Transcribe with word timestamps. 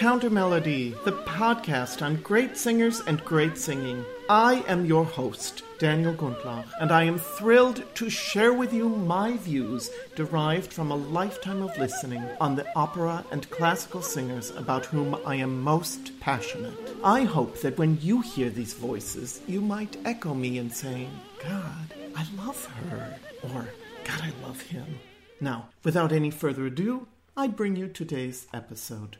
Counter 0.00 0.30
Melody, 0.30 0.96
the 1.04 1.12
podcast 1.12 2.00
on 2.00 2.22
great 2.22 2.56
singers 2.56 3.02
and 3.06 3.22
great 3.22 3.58
singing. 3.58 4.02
I 4.30 4.64
am 4.66 4.86
your 4.86 5.04
host, 5.04 5.62
Daniel 5.78 6.14
Gundlach, 6.14 6.64
and 6.80 6.90
I 6.90 7.02
am 7.02 7.18
thrilled 7.18 7.84
to 7.96 8.08
share 8.08 8.54
with 8.54 8.72
you 8.72 8.88
my 8.88 9.36
views 9.36 9.90
derived 10.14 10.72
from 10.72 10.90
a 10.90 10.96
lifetime 10.96 11.60
of 11.60 11.76
listening 11.76 12.24
on 12.40 12.56
the 12.56 12.66
opera 12.74 13.26
and 13.30 13.50
classical 13.50 14.00
singers 14.00 14.52
about 14.52 14.86
whom 14.86 15.18
I 15.26 15.34
am 15.34 15.60
most 15.60 16.18
passionate. 16.18 16.72
I 17.04 17.24
hope 17.24 17.60
that 17.60 17.76
when 17.76 17.98
you 18.00 18.22
hear 18.22 18.48
these 18.48 18.72
voices, 18.72 19.42
you 19.46 19.60
might 19.60 19.98
echo 20.06 20.32
me 20.32 20.56
in 20.56 20.70
saying, 20.70 21.10
God, 21.44 21.94
I 22.16 22.24
love 22.38 22.64
her, 22.64 23.18
or 23.42 23.68
God, 24.04 24.20
I 24.22 24.32
love 24.46 24.62
him. 24.62 24.98
Now, 25.42 25.68
without 25.84 26.10
any 26.10 26.30
further 26.30 26.64
ado, 26.64 27.06
I 27.36 27.48
bring 27.48 27.76
you 27.76 27.86
today's 27.86 28.46
episode. 28.54 29.18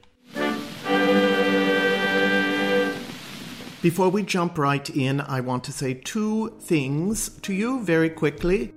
Before 3.82 4.10
we 4.10 4.22
jump 4.22 4.58
right 4.58 4.90
in, 4.90 5.22
I 5.22 5.40
want 5.40 5.64
to 5.64 5.72
say 5.72 5.94
two 5.94 6.54
things 6.60 7.30
to 7.40 7.54
you 7.54 7.82
very 7.82 8.10
quickly. 8.10 8.74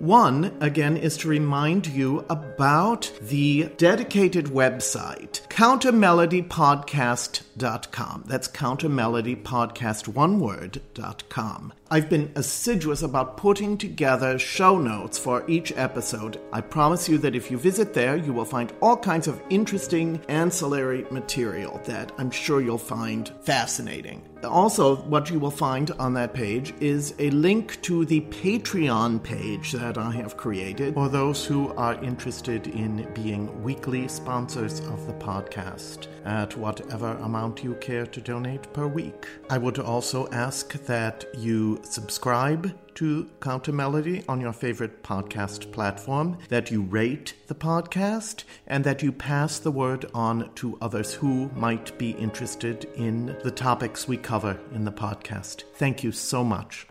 One, 0.00 0.56
again, 0.60 0.96
is 0.96 1.16
to 1.18 1.28
remind 1.28 1.86
you 1.86 2.24
about 2.30 3.12
the 3.20 3.70
dedicated 3.76 4.46
website, 4.46 5.46
countermelodypodcast.com. 5.48 8.24
That's 8.26 8.48
countermelodypodcast, 8.48 10.08
one 10.08 10.40
word.com. 10.40 11.74
I've 11.92 12.08
been 12.08 12.30
assiduous 12.36 13.02
about 13.02 13.36
putting 13.36 13.76
together 13.76 14.38
show 14.38 14.78
notes 14.78 15.18
for 15.18 15.42
each 15.50 15.72
episode. 15.76 16.40
I 16.52 16.60
promise 16.60 17.08
you 17.08 17.18
that 17.18 17.34
if 17.34 17.50
you 17.50 17.58
visit 17.58 17.92
there, 17.92 18.16
you 18.16 18.32
will 18.32 18.44
find 18.44 18.72
all 18.80 18.96
kinds 18.96 19.26
of 19.26 19.42
interesting 19.50 20.20
ancillary 20.28 21.04
material 21.10 21.80
that 21.86 22.12
I'm 22.16 22.30
sure 22.30 22.60
you'll 22.60 22.78
find 22.78 23.32
fascinating. 23.42 24.22
Also, 24.44 24.96
what 24.96 25.30
you 25.30 25.38
will 25.38 25.50
find 25.50 25.90
on 25.92 26.14
that 26.14 26.32
page 26.32 26.72
is 26.80 27.14
a 27.18 27.28
link 27.30 27.80
to 27.82 28.04
the 28.06 28.22
Patreon 28.22 29.22
page 29.22 29.72
that 29.72 29.98
I 29.98 30.12
have 30.12 30.36
created 30.36 30.94
for 30.94 31.08
those 31.08 31.44
who 31.44 31.74
are 31.74 32.02
interested 32.02 32.68
in 32.68 33.06
being 33.12 33.62
weekly 33.62 34.08
sponsors 34.08 34.80
of 34.80 35.06
the 35.06 35.12
podcast 35.14 36.06
at 36.24 36.56
whatever 36.56 37.12
amount 37.18 37.62
you 37.62 37.74
care 37.76 38.06
to 38.06 38.20
donate 38.20 38.72
per 38.72 38.86
week. 38.86 39.26
I 39.50 39.58
would 39.58 39.78
also 39.78 40.28
ask 40.30 40.72
that 40.86 41.24
you 41.36 41.79
subscribe 41.82 42.76
to 42.94 43.30
Counter 43.40 43.72
Melody 43.72 44.22
on 44.28 44.40
your 44.40 44.52
favorite 44.52 45.02
podcast 45.02 45.72
platform, 45.72 46.38
that 46.48 46.70
you 46.70 46.82
rate 46.82 47.34
the 47.46 47.54
podcast, 47.54 48.44
and 48.66 48.84
that 48.84 49.02
you 49.02 49.12
pass 49.12 49.58
the 49.58 49.70
word 49.70 50.06
on 50.14 50.50
to 50.56 50.76
others 50.80 51.14
who 51.14 51.50
might 51.54 51.96
be 51.98 52.10
interested 52.10 52.84
in 52.96 53.36
the 53.42 53.50
topics 53.50 54.06
we 54.06 54.16
cover 54.16 54.58
in 54.74 54.84
the 54.84 54.92
podcast. 54.92 55.64
Thank 55.74 56.04
you 56.04 56.12
so 56.12 56.44
much. 56.44 56.86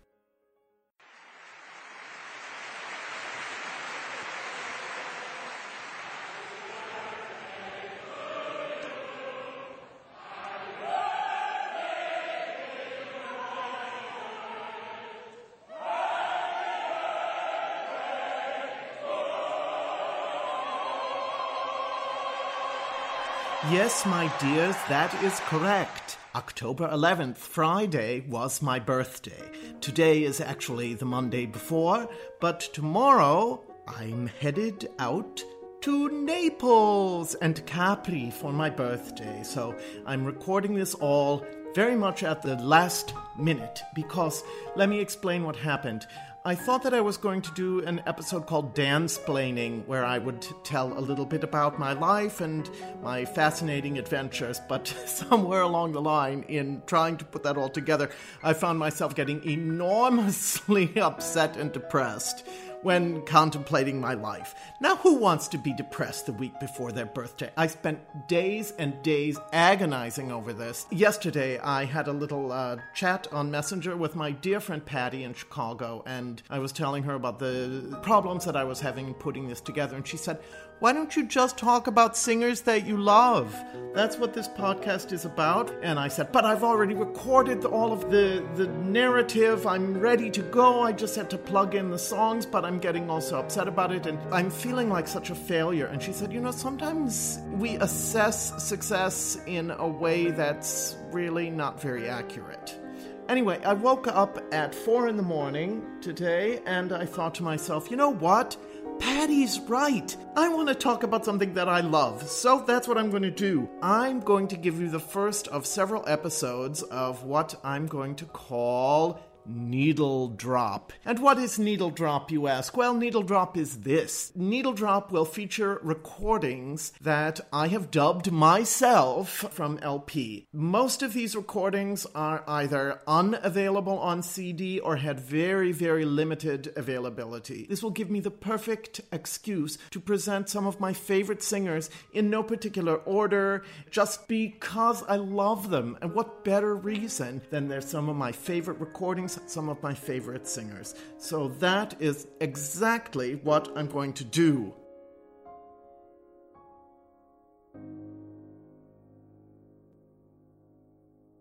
Yes, 23.89 24.05
my 24.05 24.31
dears, 24.37 24.75
that 24.87 25.11
is 25.23 25.39
correct. 25.47 26.19
October 26.35 26.87
11th, 26.89 27.37
Friday, 27.37 28.19
was 28.29 28.61
my 28.61 28.77
birthday. 28.77 29.41
Today 29.81 30.25
is 30.25 30.39
actually 30.39 30.93
the 30.93 31.05
Monday 31.05 31.47
before, 31.47 32.07
but 32.39 32.59
tomorrow 32.59 33.63
I'm 33.87 34.27
headed 34.27 34.89
out 34.99 35.43
to 35.81 36.23
Naples 36.23 37.33
and 37.33 37.65
Capri 37.65 38.29
for 38.29 38.53
my 38.53 38.69
birthday. 38.69 39.41
So 39.41 39.75
I'm 40.05 40.23
recording 40.23 40.75
this 40.75 40.93
all 40.93 41.43
very 41.73 41.95
much 41.95 42.21
at 42.21 42.43
the 42.43 42.57
last 42.57 43.15
minute 43.39 43.81
because 43.95 44.43
let 44.75 44.89
me 44.89 44.99
explain 44.99 45.43
what 45.43 45.55
happened. 45.55 46.05
I 46.49 46.55
thought 46.55 46.81
that 46.81 46.95
I 46.95 47.01
was 47.01 47.15
going 47.15 47.43
to 47.43 47.51
do 47.53 47.85
an 47.85 48.01
episode 48.07 48.47
called 48.47 48.73
Dansplaining, 48.73 49.85
where 49.85 50.03
I 50.03 50.17
would 50.17 50.47
tell 50.63 50.97
a 50.97 50.99
little 50.99 51.27
bit 51.27 51.43
about 51.43 51.77
my 51.77 51.93
life 51.93 52.41
and 52.41 52.67
my 53.03 53.23
fascinating 53.23 53.99
adventures, 53.99 54.59
but 54.67 54.87
somewhere 55.05 55.61
along 55.61 55.91
the 55.91 56.01
line, 56.01 56.43
in 56.47 56.81
trying 56.87 57.17
to 57.17 57.25
put 57.25 57.43
that 57.43 57.55
all 57.55 57.69
together, 57.69 58.09
I 58.41 58.53
found 58.53 58.79
myself 58.79 59.13
getting 59.13 59.47
enormously 59.47 60.91
upset 60.99 61.55
and 61.55 61.71
depressed 61.71 62.43
when 62.81 63.21
contemplating 63.25 63.99
my 63.99 64.13
life. 64.13 64.55
Now, 64.79 64.95
who 64.97 65.15
wants 65.15 65.47
to 65.49 65.57
be 65.57 65.73
depressed 65.73 66.25
the 66.25 66.33
week 66.33 66.59
before 66.59 66.91
their 66.91 67.05
birthday? 67.05 67.51
I 67.57 67.67
spent 67.67 68.27
days 68.27 68.71
and 68.77 69.01
days 69.03 69.37
agonizing 69.51 70.31
over 70.31 70.53
this. 70.53 70.85
Yesterday, 70.89 71.59
I 71.59 71.85
had 71.85 72.07
a 72.07 72.13
little 72.13 72.51
uh, 72.51 72.77
chat 72.93 73.27
on 73.31 73.51
Messenger 73.51 73.97
with 73.97 74.15
my 74.15 74.31
dear 74.31 74.59
friend 74.59 74.85
Patty 74.85 75.23
in 75.23 75.33
Chicago, 75.33 76.03
and 76.05 76.41
I 76.49 76.59
was 76.59 76.71
telling 76.71 77.03
her 77.03 77.15
about 77.15 77.39
the 77.39 77.99
problems 78.01 78.45
that 78.45 78.55
I 78.55 78.63
was 78.63 78.79
having 78.79 79.13
putting 79.13 79.47
this 79.47 79.61
together, 79.61 79.95
and 79.95 80.07
she 80.07 80.17
said, 80.17 80.39
why 80.79 80.93
don't 80.93 81.13
you 81.13 81.25
just 81.25 81.57
talk 81.57 81.87
about 81.87 82.15
singers 82.15 82.61
that 82.61 82.85
you 82.85 82.95
love? 82.95 83.53
That's 83.93 84.17
what 84.17 84.33
this 84.33 84.47
podcast 84.47 85.11
is 85.11 85.25
about. 85.25 85.73
And 85.81 85.99
I 85.99 86.07
said, 86.07 86.31
But 86.31 86.45
I've 86.45 86.63
already 86.63 86.93
recorded 86.93 87.65
all 87.65 87.91
of 87.91 88.09
the, 88.09 88.47
the 88.55 88.67
narrative. 88.67 89.67
I'm 89.67 89.99
ready 89.99 90.29
to 90.31 90.41
go. 90.41 90.81
I 90.81 90.93
just 90.93 91.17
had 91.17 91.29
to 91.31 91.37
plug 91.37 91.75
in 91.75 91.89
the 91.89 91.99
songs, 91.99 92.45
but 92.45 92.63
I'm 92.63 92.79
getting 92.79 93.09
also 93.09 93.39
upset 93.39 93.67
about 93.67 93.91
it. 93.91 94.05
And 94.05 94.17
I'm 94.33 94.49
feeling 94.49 94.89
like 94.89 95.09
such 95.09 95.31
a 95.31 95.35
failure. 95.35 95.87
And 95.87 96.01
she 96.01 96.13
said, 96.13 96.31
You 96.31 96.39
know, 96.39 96.51
sometimes 96.51 97.39
we 97.51 97.75
assess 97.75 98.63
success 98.63 99.37
in 99.47 99.71
a 99.71 99.87
way 99.87 100.31
that's 100.31 100.95
really 101.11 101.49
not 101.49 101.81
very 101.81 102.07
accurate. 102.07 102.79
Anyway, 103.27 103.61
I 103.63 103.73
woke 103.73 104.07
up 104.07 104.39
at 104.51 104.73
four 104.73 105.07
in 105.07 105.17
the 105.17 105.23
morning 105.23 105.85
today 106.01 106.61
and 106.65 106.91
I 106.91 107.05
thought 107.05 107.35
to 107.35 107.43
myself, 107.43 107.91
you 107.91 107.95
know 107.95 108.09
what? 108.09 108.57
Patty's 108.99 109.59
right. 109.61 110.15
I 110.35 110.49
want 110.49 110.67
to 110.67 110.75
talk 110.75 111.03
about 111.03 111.25
something 111.25 111.53
that 111.53 111.69
I 111.69 111.79
love, 111.79 112.27
so 112.27 112.63
that's 112.67 112.87
what 112.87 112.97
I'm 112.97 113.09
going 113.09 113.23
to 113.23 113.31
do. 113.31 113.69
I'm 113.81 114.19
going 114.19 114.47
to 114.49 114.57
give 114.57 114.79
you 114.79 114.89
the 114.89 114.99
first 114.99 115.47
of 115.47 115.65
several 115.65 116.03
episodes 116.07 116.83
of 116.83 117.23
what 117.23 117.59
I'm 117.63 117.87
going 117.87 118.15
to 118.15 118.25
call 118.25 119.21
Needle 119.45 120.29
Drop. 120.29 120.93
And 121.05 121.19
what 121.19 121.37
is 121.37 121.57
Needle 121.57 121.89
Drop, 121.89 122.31
you 122.31 122.47
ask? 122.47 122.75
Well, 122.75 122.93
Needle 122.93 123.23
Drop 123.23 123.57
is 123.57 123.81
this 123.81 124.31
Needle 124.35 124.73
Drop 124.73 125.11
will 125.11 125.25
feature 125.25 125.79
recordings 125.81 126.93
that 127.01 127.39
I 127.51 127.67
have 127.67 127.91
dubbed 127.91 128.31
myself 128.31 129.29
from 129.29 129.79
LP. 129.81 130.47
Most 130.53 131.01
of 131.01 131.13
these 131.13 131.35
recordings 131.35 132.05
are 132.13 132.43
either 132.47 133.01
unavailable 133.07 133.97
on 133.99 134.21
CD 134.21 134.79
or 134.79 134.97
had 134.97 135.19
very, 135.19 135.71
very 135.71 136.05
limited 136.05 136.71
availability. 136.75 137.65
This 137.69 137.81
will 137.81 137.89
give 137.89 138.09
me 138.09 138.19
the 138.19 138.31
perfect 138.31 139.01
excuse 139.11 139.77
to 139.91 139.99
present 139.99 140.49
some 140.49 140.67
of 140.67 140.79
my 140.79 140.93
favorite 140.93 141.41
singers 141.43 141.89
in 142.13 142.29
no 142.29 142.43
particular 142.43 142.97
order, 142.97 143.63
just 143.89 144.27
because 144.27 145.03
I 145.03 145.15
love 145.15 145.69
them. 145.69 145.97
And 146.01 146.13
what 146.13 146.43
better 146.43 146.75
reason 146.75 147.41
than 147.49 147.67
they're 147.67 147.81
some 147.81 148.09
of 148.09 148.15
my 148.15 148.31
favorite 148.31 148.79
recordings? 148.79 149.28
Some 149.47 149.69
of 149.69 149.83
my 149.83 149.93
favorite 149.93 150.47
singers. 150.47 150.95
So 151.17 151.49
that 151.59 152.01
is 152.01 152.27
exactly 152.39 153.35
what 153.35 153.69
I'm 153.75 153.87
going 153.87 154.13
to 154.13 154.23
do. 154.23 154.73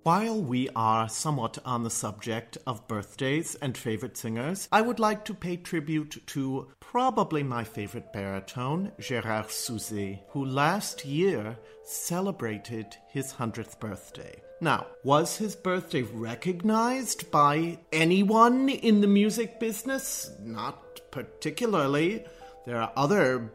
While 0.08 0.40
we 0.40 0.70
are 0.75 1.06
somewhat 1.06 1.58
on 1.67 1.82
the 1.82 1.90
subject 1.90 2.56
of 2.67 2.88
birthdays 2.88 3.56
and 3.56 3.76
favorite 3.76 4.17
singers, 4.17 4.67
I 4.73 4.81
would 4.81 4.99
like 4.99 5.23
to 5.26 5.35
pay 5.35 5.58
tribute 5.58 6.23
to 6.29 6.69
probably 6.81 7.43
my 7.43 7.62
favorite 7.62 8.11
baritone, 8.11 8.93
Gérard 8.99 9.49
Souzay, 9.49 10.20
who 10.31 10.46
last 10.46 11.05
year 11.05 11.58
celebrated 11.85 12.96
his 13.08 13.35
100th 13.35 13.79
birthday. 13.81 14.40
Now, 14.60 14.87
was 15.05 15.37
his 15.37 15.55
birthday 15.55 16.02
recognized 16.02 17.31
by 17.31 17.78
anyone 17.93 18.69
in 18.69 19.00
the 19.00 19.06
music 19.06 19.60
business? 19.60 20.31
Not 20.43 21.00
particularly. 21.12 22.25
There 22.66 22.81
are 22.81 22.93
other 22.96 23.52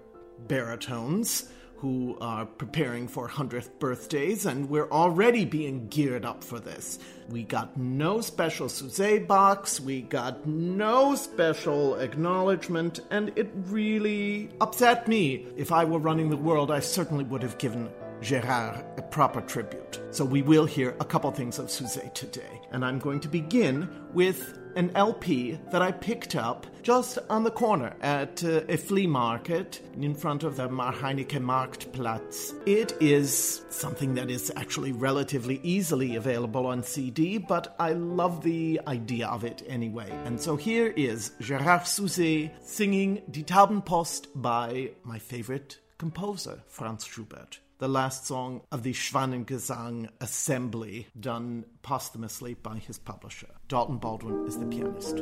baritones 0.48 1.50
who 1.76 2.18
are 2.22 2.46
preparing 2.46 3.10
for 3.10 3.28
100th 3.28 3.78
birthdays, 3.80 4.46
and 4.46 4.70
we're 4.70 4.90
already 4.90 5.44
being 5.44 5.90
geared 5.90 6.24
up 6.24 6.42
for 6.42 6.58
this. 6.58 6.98
We 7.28 7.44
got 7.44 7.76
no 7.76 8.22
special 8.22 8.68
Souzay 8.68 9.28
box, 9.28 9.82
we 9.82 10.04
got 10.04 10.48
no 10.48 11.16
special 11.16 11.96
acknowledgement, 11.96 13.02
and 13.12 13.34
it 13.36 13.52
really 13.66 14.50
upset 14.62 15.10
me. 15.10 15.46
If 15.58 15.74
I 15.74 15.84
were 15.84 16.00
running 16.00 16.30
the 16.30 16.38
world, 16.38 16.72
I 16.72 16.80
certainly 16.80 17.26
would 17.26 17.44
have 17.44 17.58
given 17.58 17.90
Gerard 18.24 18.86
a 18.98 19.02
proper 19.02 19.42
tribute. 19.42 20.00
So 20.12 20.24
we 20.24 20.42
will 20.42 20.66
hear 20.66 20.96
a 21.02 21.06
couple 21.06 21.30
things 21.32 21.60
of 21.60 21.68
Souzay 21.68 22.14
today. 22.14 22.62
And 22.72 22.86
I'm 22.86 22.98
going 22.98 23.20
to 23.20 23.28
begin 23.28 23.90
with 24.14 24.58
an 24.76 24.92
LP 24.96 25.60
that 25.72 25.82
I 25.82 25.92
picked 25.92 26.36
up 26.36 26.66
just 26.82 27.20
on 27.30 27.44
the 27.44 27.52
corner 27.52 27.96
at 28.02 28.44
uh, 28.44 28.62
a 28.70 28.78
flea 28.78 29.08
market 29.08 29.82
in 30.00 30.16
front 30.16 30.44
of 30.44 30.56
the 30.56 30.70
Marheineke 30.70 31.40
Marktplatz. 31.40 32.54
It 32.66 32.94
is 33.02 33.64
something 33.70 34.16
that 34.16 34.32
is 34.32 34.52
actually 34.56 34.94
relatively 34.94 35.60
easily 35.62 36.16
available 36.16 36.66
on 36.66 36.82
CD, 36.82 37.38
but 37.38 37.76
I 37.78 37.92
love 37.92 38.42
the 38.42 38.80
idea 38.88 39.28
of 39.28 39.44
it 39.44 39.64
anyway. 39.68 40.10
And 40.26 40.40
so 40.40 40.56
here 40.56 40.88
is 40.96 41.34
Gérard 41.42 41.84
Souzay 41.84 42.52
singing 42.62 43.22
Die 43.30 43.42
Taubenpost 43.42 44.28
by 44.34 44.92
my 45.04 45.20
favorite 45.20 45.78
composer, 45.98 46.64
Franz 46.68 47.06
Schubert 47.06 47.60
the 47.84 47.90
last 47.90 48.26
song 48.26 48.62
of 48.72 48.82
the 48.84 48.94
Schwanengesang 48.94 50.08
Assembly, 50.22 51.06
done 51.20 51.66
posthumously 51.82 52.54
by 52.54 52.78
his 52.78 52.98
publisher. 52.98 53.50
Dalton 53.68 53.98
Baldwin 53.98 54.48
is 54.48 54.58
the 54.58 54.66
pianist. 54.68 55.18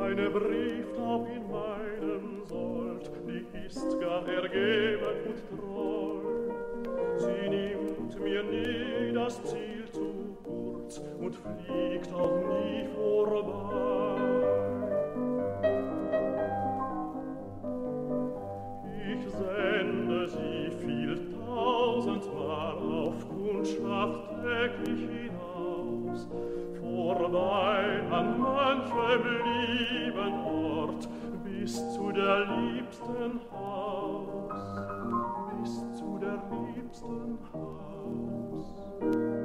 Eine 0.00 0.30
Brieftaub 0.30 1.26
in 1.26 1.50
meinem 1.50 2.46
Sold, 2.46 3.10
die 3.26 3.66
ist 3.66 4.00
gar 4.00 4.28
ergeben 4.28 5.26
und 5.26 5.58
treu. 5.58 6.20
Sie 7.18 7.48
nimmt 7.48 8.20
mir 8.20 8.44
nie 8.44 9.12
das 9.12 9.42
Ziel 9.42 9.90
zu 9.92 10.33
fort 10.92 11.00
und 11.20 11.34
fliegt 11.34 12.12
auch 12.12 12.36
nie 12.36 12.86
vorbei. 12.94 14.04
Ich 19.12 19.30
sende 19.30 20.28
sie 20.28 20.70
viel 20.84 21.32
tausendmal 21.46 22.76
auf 22.76 23.14
Kundschaft 23.28 24.30
täglich 24.42 25.08
hinaus, 25.08 26.28
vorbei 26.80 28.02
an 28.10 28.40
manchem 28.40 29.22
lieben 29.44 30.34
Ort, 30.44 31.08
bis 31.44 31.76
zu 31.94 32.12
der 32.12 32.46
liebsten 32.46 33.40
Haus, 33.52 34.50
bis 35.62 35.98
zu 35.98 36.18
der 36.18 36.42
liebsten 36.50 37.38
Haus. 37.52 39.43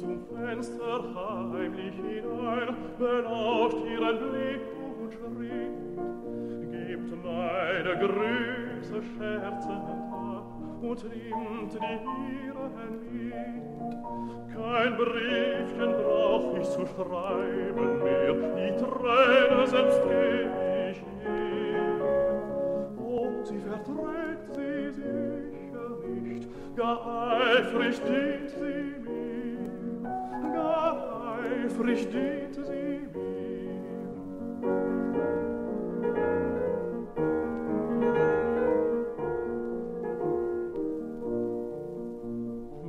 zum 0.00 0.18
Fenster 0.34 1.04
heimlich 1.14 1.94
hinein, 1.94 2.74
belauscht 2.98 3.76
ihren 3.84 4.18
Blick 4.18 4.62
und 4.98 5.12
schritt. 5.12 5.76
Gibt 6.70 7.24
meine 7.24 7.98
Grüße 7.98 9.02
scherzend 9.02 9.88
ab 10.10 10.46
und 10.80 11.04
nimmt 11.04 11.72
die 11.74 12.46
ihren 12.46 12.92
mit. 13.12 13.34
Kein 14.54 14.96
Briefchen 14.96 15.92
brauch 16.02 16.56
ich 16.58 16.68
zu 16.70 16.86
schreiben 16.86 18.02
mehr, 18.02 18.32
die 18.32 18.76
Träne 18.76 19.66
selbst 19.66 20.00
geb 20.02 20.50
ich 20.90 21.02
ihr. 21.26 22.00
Oh, 22.98 23.44
sie 23.44 23.58
verträgt 23.58 24.54
sie 24.54 24.90
sicher 24.92 25.90
nicht, 26.22 26.48
gar 26.74 27.00
eifrig 27.52 28.00
dient 28.02 28.50
sie 28.50 28.99
eifrig 30.60 32.08
dient 32.10 32.54
sie 32.54 33.00
mir. 33.12 33.40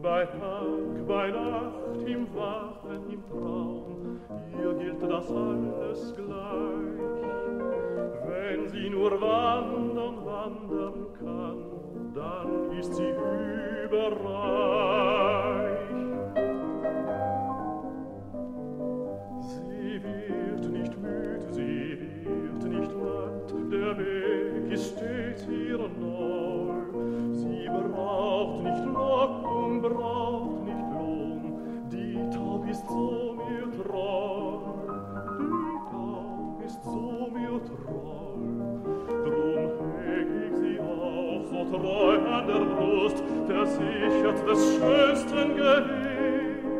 Bei 0.01 0.25
Tag, 0.25 1.07
bei 1.07 1.31
Nacht, 1.31 2.07
im 2.07 2.27
Wachen, 2.35 3.11
im 3.11 3.23
Traum, 3.29 4.19
ihr 4.61 4.73
gilt 4.73 5.03
das 5.03 5.31
alles 5.31 6.15
gleich. 6.15 7.01
Wenn 8.27 8.67
sie 8.69 8.89
nur 8.89 9.11
wandern, 9.21 10.25
wandern 10.25 11.13
kann, 11.19 12.13
dann 12.13 12.71
ist 12.77 12.93
sie 12.95 13.13
überreich. 13.85 15.40
Verlockung 29.21 29.81
braucht 29.83 30.63
nicht 30.63 30.89
Lohn, 30.93 31.89
die 31.91 32.17
Taub 32.35 32.67
ist 32.67 32.87
so 32.87 33.35
mir 33.37 33.69
treu, 33.71 34.57
die 35.37 35.77
Taub 35.91 36.63
ist 36.65 36.83
so 36.83 37.29
mir 37.31 37.61
treu. 37.63 38.39
Drum 39.23 39.69
heg 40.01 40.27
ich 40.47 40.55
sie 40.57 40.79
auf, 40.79 41.45
so 41.51 41.61
treu 41.77 42.15
an 42.17 42.47
der 42.47 42.65
Brust, 42.65 43.23
der 43.47 43.65
sichert 43.67 44.47
des 44.47 44.59
schönsten 44.77 45.55
Gehens. 45.55 46.71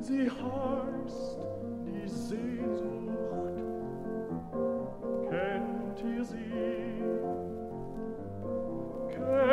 Sie 0.00 0.28
heißt 0.28 1.38
die 1.86 2.08
Sehnsucht, 2.08 2.89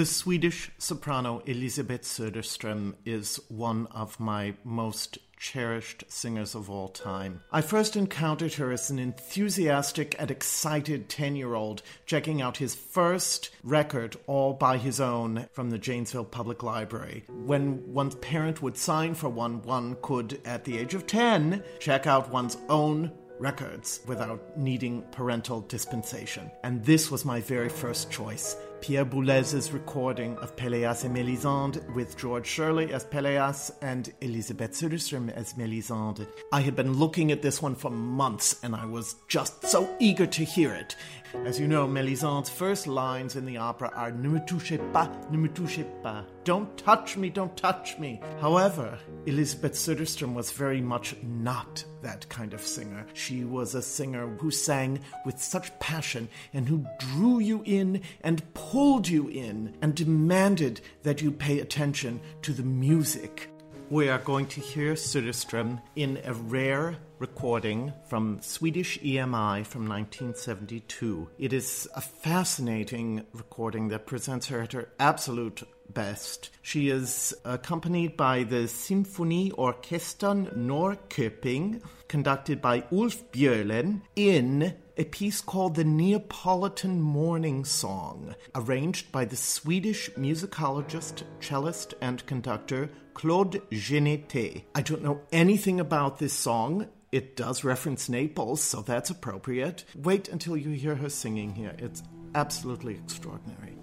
The 0.00 0.06
Swedish 0.06 0.70
soprano 0.78 1.42
Elisabeth 1.44 2.04
Söderström 2.04 2.94
is 3.04 3.38
one 3.48 3.86
of 3.88 4.18
my 4.18 4.54
most 4.64 5.18
cherished 5.36 6.04
singers 6.08 6.54
of 6.54 6.70
all 6.70 6.88
time. 6.88 7.42
I 7.52 7.60
first 7.60 7.96
encountered 7.96 8.54
her 8.54 8.72
as 8.72 8.88
an 8.88 8.98
enthusiastic 8.98 10.16
and 10.18 10.30
excited 10.30 11.10
10 11.10 11.36
year 11.36 11.52
old 11.52 11.82
checking 12.06 12.40
out 12.40 12.56
his 12.56 12.74
first 12.74 13.50
record 13.62 14.16
all 14.26 14.54
by 14.54 14.78
his 14.78 15.00
own 15.00 15.46
from 15.52 15.68
the 15.68 15.76
Janesville 15.76 16.24
Public 16.24 16.62
Library. 16.62 17.24
When 17.28 17.92
one's 17.92 18.14
parent 18.14 18.62
would 18.62 18.78
sign 18.78 19.12
for 19.14 19.28
one, 19.28 19.60
one 19.64 19.98
could, 20.00 20.40
at 20.46 20.64
the 20.64 20.78
age 20.78 20.94
of 20.94 21.06
10, 21.06 21.62
check 21.78 22.06
out 22.06 22.30
one's 22.30 22.56
own 22.70 23.12
records 23.38 24.00
without 24.06 24.56
needing 24.56 25.02
parental 25.12 25.60
dispensation. 25.62 26.50
And 26.64 26.84
this 26.84 27.10
was 27.10 27.26
my 27.26 27.40
very 27.42 27.68
first 27.68 28.10
choice 28.10 28.56
Pierre 28.80 29.04
Boulez's 29.04 29.72
recording 29.72 30.36
of 30.38 30.56
Pelléas 30.56 31.04
et 31.04 31.08
Mélisande 31.08 31.82
with 31.94 32.16
George 32.16 32.46
Shirley 32.46 32.92
as 32.92 33.04
Pelléas 33.04 33.70
and 33.82 34.10
Elisabeth 34.22 34.72
Söderström 34.72 35.30
as 35.34 35.54
Mélisande. 35.54 36.26
I 36.50 36.60
had 36.62 36.76
been 36.76 36.94
looking 36.94 37.30
at 37.30 37.42
this 37.42 37.60
one 37.60 37.74
for 37.74 37.90
months 37.90 38.58
and 38.62 38.74
I 38.74 38.86
was 38.86 39.16
just 39.28 39.66
so 39.66 39.88
eager 40.00 40.26
to 40.26 40.44
hear 40.44 40.72
it. 40.72 40.96
As 41.44 41.60
you 41.60 41.68
know, 41.68 41.86
Mélisande's 41.86 42.50
first 42.50 42.88
lines 42.88 43.36
in 43.36 43.46
the 43.46 43.56
opera 43.56 43.92
are 43.94 44.10
Ne 44.10 44.28
me 44.28 44.40
touchez 44.40 44.78
pas, 44.92 45.08
ne 45.30 45.38
me 45.38 45.48
touchez 45.48 45.86
pas. 46.02 46.24
Don't 46.44 46.76
touch 46.76 47.16
me, 47.16 47.30
don't 47.30 47.56
touch 47.56 47.98
me. 47.98 48.20
However, 48.40 48.98
Elisabeth 49.26 49.74
Söderström 49.74 50.34
was 50.34 50.50
very 50.50 50.80
much 50.80 51.14
not 51.22 51.84
that 52.02 52.28
kind 52.28 52.52
of 52.52 52.60
singer. 52.60 53.06
She 53.14 53.44
was 53.44 53.74
a 53.74 53.82
singer 53.82 54.26
who 54.38 54.50
sang 54.50 54.98
with 55.24 55.40
such 55.40 55.78
passion 55.78 56.28
and 56.52 56.68
who 56.68 56.84
drew 56.98 57.38
you 57.38 57.62
in 57.64 58.02
and 58.22 58.52
pulled 58.54 59.06
you 59.06 59.28
in 59.28 59.76
and 59.82 59.94
demanded 59.94 60.80
that 61.04 61.22
you 61.22 61.30
pay 61.30 61.60
attention 61.60 62.20
to 62.42 62.52
the 62.52 62.64
music. 62.64 63.48
We 63.88 64.08
are 64.08 64.18
going 64.18 64.46
to 64.46 64.60
hear 64.60 64.94
Söderström 64.94 65.80
in 65.94 66.20
a 66.24 66.34
rare 66.34 66.96
recording 67.20 67.92
from 68.08 68.40
Swedish 68.40 68.98
EMI 69.00 69.66
from 69.66 69.86
1972. 69.86 71.28
It 71.38 71.52
is 71.52 71.86
a 71.94 72.00
fascinating 72.00 73.26
recording 73.34 73.88
that 73.88 74.06
presents 74.06 74.46
her 74.46 74.62
at 74.62 74.72
her 74.72 74.88
absolute 74.98 75.62
best. 75.92 76.48
She 76.62 76.88
is 76.88 77.34
accompanied 77.44 78.16
by 78.16 78.44
the 78.44 78.64
Symfoniorkestern 78.64 80.56
Norrköping, 80.56 81.82
conducted 82.08 82.62
by 82.62 82.84
Ulf 82.90 83.30
Björlin, 83.32 84.00
in 84.16 84.74
a 84.96 85.04
piece 85.04 85.42
called 85.42 85.74
the 85.74 85.84
Neapolitan 85.84 87.02
Morning 87.02 87.66
Song, 87.66 88.34
arranged 88.54 89.12
by 89.12 89.26
the 89.26 89.36
Swedish 89.36 90.08
musicologist, 90.12 91.24
cellist, 91.40 91.92
and 92.00 92.24
conductor 92.24 92.88
Claude 93.12 93.60
Genetay. 93.70 94.64
I 94.74 94.80
don't 94.80 95.02
know 95.02 95.20
anything 95.30 95.80
about 95.80 96.18
this 96.18 96.32
song. 96.32 96.88
It 97.12 97.34
does 97.34 97.64
reference 97.64 98.08
Naples, 98.08 98.60
so 98.60 98.82
that's 98.82 99.10
appropriate. 99.10 99.84
Wait 99.96 100.28
until 100.28 100.56
you 100.56 100.70
hear 100.70 100.94
her 100.94 101.08
singing 101.08 101.54
here. 101.54 101.74
It's 101.78 102.04
absolutely 102.36 102.94
extraordinary. 102.94 103.79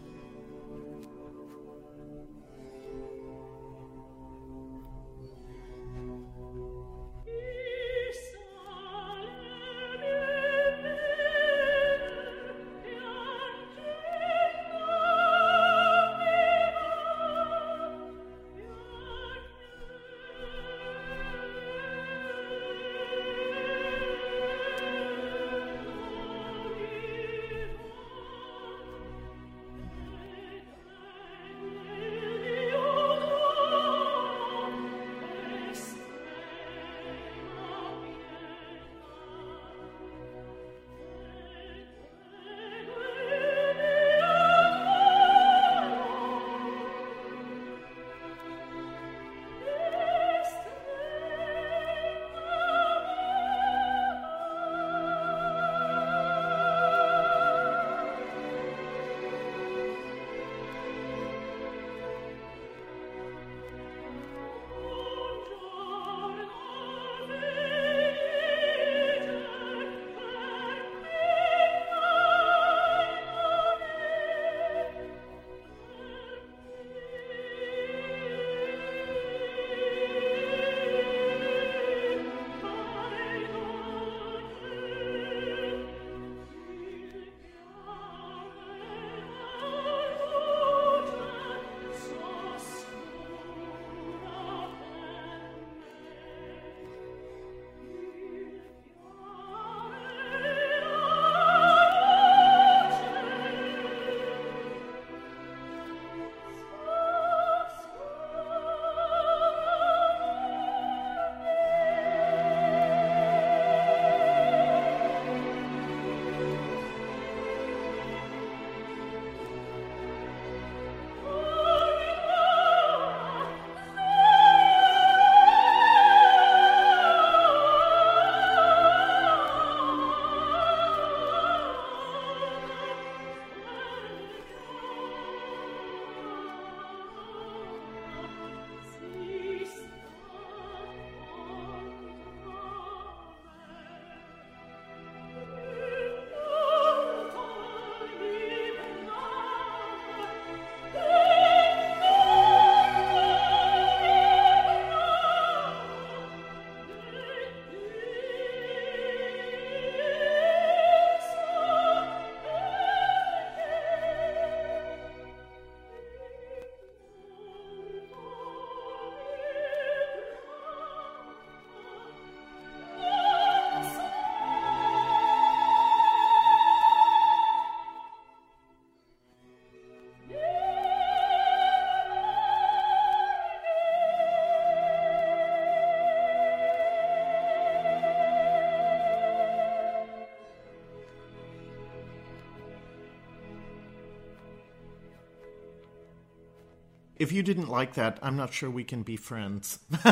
If 197.20 197.32
you 197.32 197.42
didn't 197.42 197.70
like 197.70 197.96
that, 197.96 198.20
I'm 198.22 198.38
not 198.38 198.54
sure 198.54 198.70
we 198.70 198.84
can 198.84 199.04
be 199.04 199.16
friends. 199.16 199.80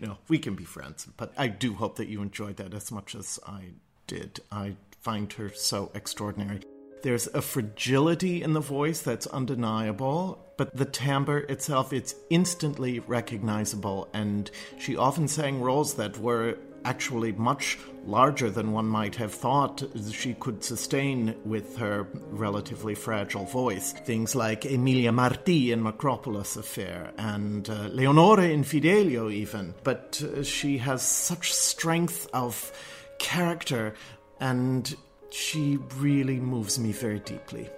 no, 0.00 0.18
we 0.28 0.38
can 0.38 0.54
be 0.54 0.64
friends, 0.64 1.06
but 1.16 1.32
I 1.36 1.48
do 1.48 1.74
hope 1.74 1.96
that 1.96 2.08
you 2.08 2.20
enjoyed 2.20 2.56
that 2.56 2.74
as 2.74 2.92
much 2.92 3.14
as 3.14 3.38
I 3.46 3.70
did. 4.06 4.40
I 4.52 4.76
find 5.00 5.32
her 5.34 5.50
so 5.54 5.90
extraordinary. 5.94 6.60
There's 7.02 7.28
a 7.28 7.40
fragility 7.40 8.42
in 8.42 8.52
the 8.52 8.60
voice 8.60 9.00
that's 9.00 9.26
undeniable, 9.28 10.44
but 10.56 10.76
the 10.76 10.84
timbre 10.84 11.38
itself, 11.38 11.92
it's 11.92 12.14
instantly 12.28 12.98
recognizable. 12.98 14.08
And 14.12 14.50
she 14.78 14.96
often 14.96 15.28
sang 15.28 15.60
roles 15.60 15.94
that 15.94 16.18
were 16.18 16.58
actually 16.84 17.32
much 17.32 17.78
larger 18.04 18.50
than 18.50 18.72
one 18.72 18.86
might 18.86 19.14
have 19.16 19.34
thought 19.34 19.82
she 20.10 20.34
could 20.34 20.64
sustain 20.64 21.34
with 21.44 21.76
her 21.76 22.08
relatively 22.30 22.94
fragile 22.94 23.44
voice. 23.44 23.92
Things 23.92 24.34
like 24.34 24.64
Emilia 24.64 25.12
Marty 25.12 25.72
in 25.72 25.82
Makropulos 25.82 26.56
Affair 26.56 27.12
and 27.18 27.68
uh, 27.68 27.88
Leonore 27.88 28.40
in 28.40 28.64
Fidelio, 28.64 29.28
even. 29.28 29.74
But 29.84 30.22
uh, 30.22 30.42
she 30.42 30.78
has 30.78 31.02
such 31.02 31.52
strength 31.52 32.28
of 32.32 32.72
character 33.18 33.94
and 34.40 34.96
she 35.30 35.78
really 35.96 36.40
moves 36.40 36.78
me 36.78 36.92
very 36.92 37.20
deeply. 37.20 37.68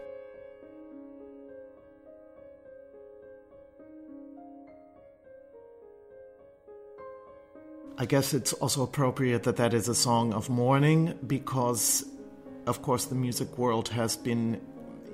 I 8.00 8.06
guess 8.06 8.32
it's 8.32 8.54
also 8.54 8.82
appropriate 8.82 9.42
that 9.42 9.56
that 9.56 9.74
is 9.74 9.86
a 9.86 9.94
song 9.94 10.32
of 10.32 10.48
mourning 10.48 11.18
because, 11.26 12.06
of 12.66 12.80
course, 12.80 13.04
the 13.04 13.14
music 13.14 13.58
world 13.58 13.90
has 13.90 14.16
been 14.16 14.58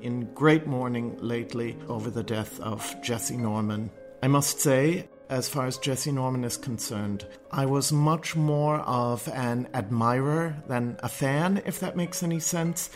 in 0.03 0.33
great 0.35 0.69
mourning 0.69 1.19
lately 1.21 1.77
over 1.89 2.11
the 2.11 2.23
death 2.23 2.61
of 2.61 2.81
Jessye 3.03 3.39
Norman. 3.39 3.91
I 4.23 4.29
must 4.29 4.61
say, 4.61 5.09
as 5.29 5.49
far 5.49 5.67
as 5.67 5.79
Jessye 5.79 6.13
Norman 6.13 6.45
is 6.45 6.57
concerned, 6.57 7.27
I 7.51 7.67
was 7.67 7.91
much 7.91 8.37
more 8.37 8.77
of 8.83 9.29
an 9.31 9.67
admirer 9.75 10.63
than 10.69 10.97
a 11.01 11.09
fan, 11.09 11.63
if 11.67 11.81
that 11.81 11.97
makes 11.97 12.23
any 12.23 12.39
sense. 12.39 12.89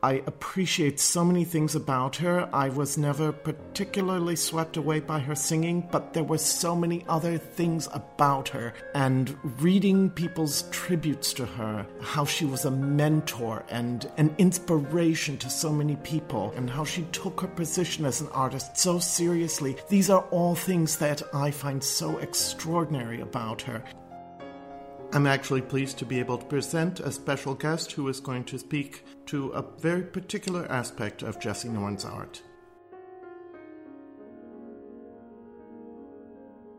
I 0.00 0.22
appreciate 0.28 1.00
so 1.00 1.24
many 1.24 1.44
things 1.44 1.74
about 1.74 2.14
her. 2.16 2.48
I 2.52 2.68
was 2.68 2.96
never 2.96 3.32
particularly 3.32 4.36
swept 4.36 4.76
away 4.76 5.00
by 5.00 5.18
her 5.18 5.34
singing, 5.34 5.88
but 5.90 6.14
there 6.14 6.22
were 6.22 6.38
so 6.38 6.76
many 6.76 7.04
other 7.08 7.36
things 7.36 7.88
about 7.92 8.48
her. 8.50 8.74
And 8.94 9.36
reading 9.60 10.10
people's 10.10 10.62
tributes 10.70 11.32
to 11.34 11.46
her, 11.46 11.84
how 12.00 12.24
she 12.24 12.44
was 12.44 12.64
a 12.64 12.70
mentor 12.70 13.64
and 13.70 14.08
an 14.18 14.32
inspiration 14.38 15.36
to 15.38 15.50
so 15.50 15.72
many 15.72 15.96
people, 15.96 16.52
and 16.54 16.70
how 16.70 16.84
she 16.84 17.02
took 17.10 17.40
her 17.40 17.48
position 17.48 18.04
as 18.04 18.20
an 18.20 18.28
artist 18.28 18.76
so 18.76 19.00
seriously, 19.00 19.76
these 19.88 20.10
are 20.10 20.22
all 20.30 20.54
things 20.54 20.96
that 20.98 21.22
I 21.34 21.50
find 21.50 21.82
so 21.82 22.18
extraordinary 22.18 23.20
about 23.20 23.62
her. 23.62 23.82
I'm 25.10 25.26
actually 25.26 25.62
pleased 25.62 25.96
to 25.98 26.04
be 26.04 26.18
able 26.18 26.36
to 26.36 26.44
present 26.44 27.00
a 27.00 27.10
special 27.10 27.54
guest 27.54 27.92
who 27.92 28.08
is 28.08 28.20
going 28.20 28.44
to 28.44 28.58
speak 28.58 29.04
to 29.26 29.48
a 29.50 29.62
very 29.80 30.02
particular 30.02 30.70
aspect 30.70 31.22
of 31.22 31.40
Jessye 31.40 31.70
Norman's 31.70 32.04
art. 32.04 32.42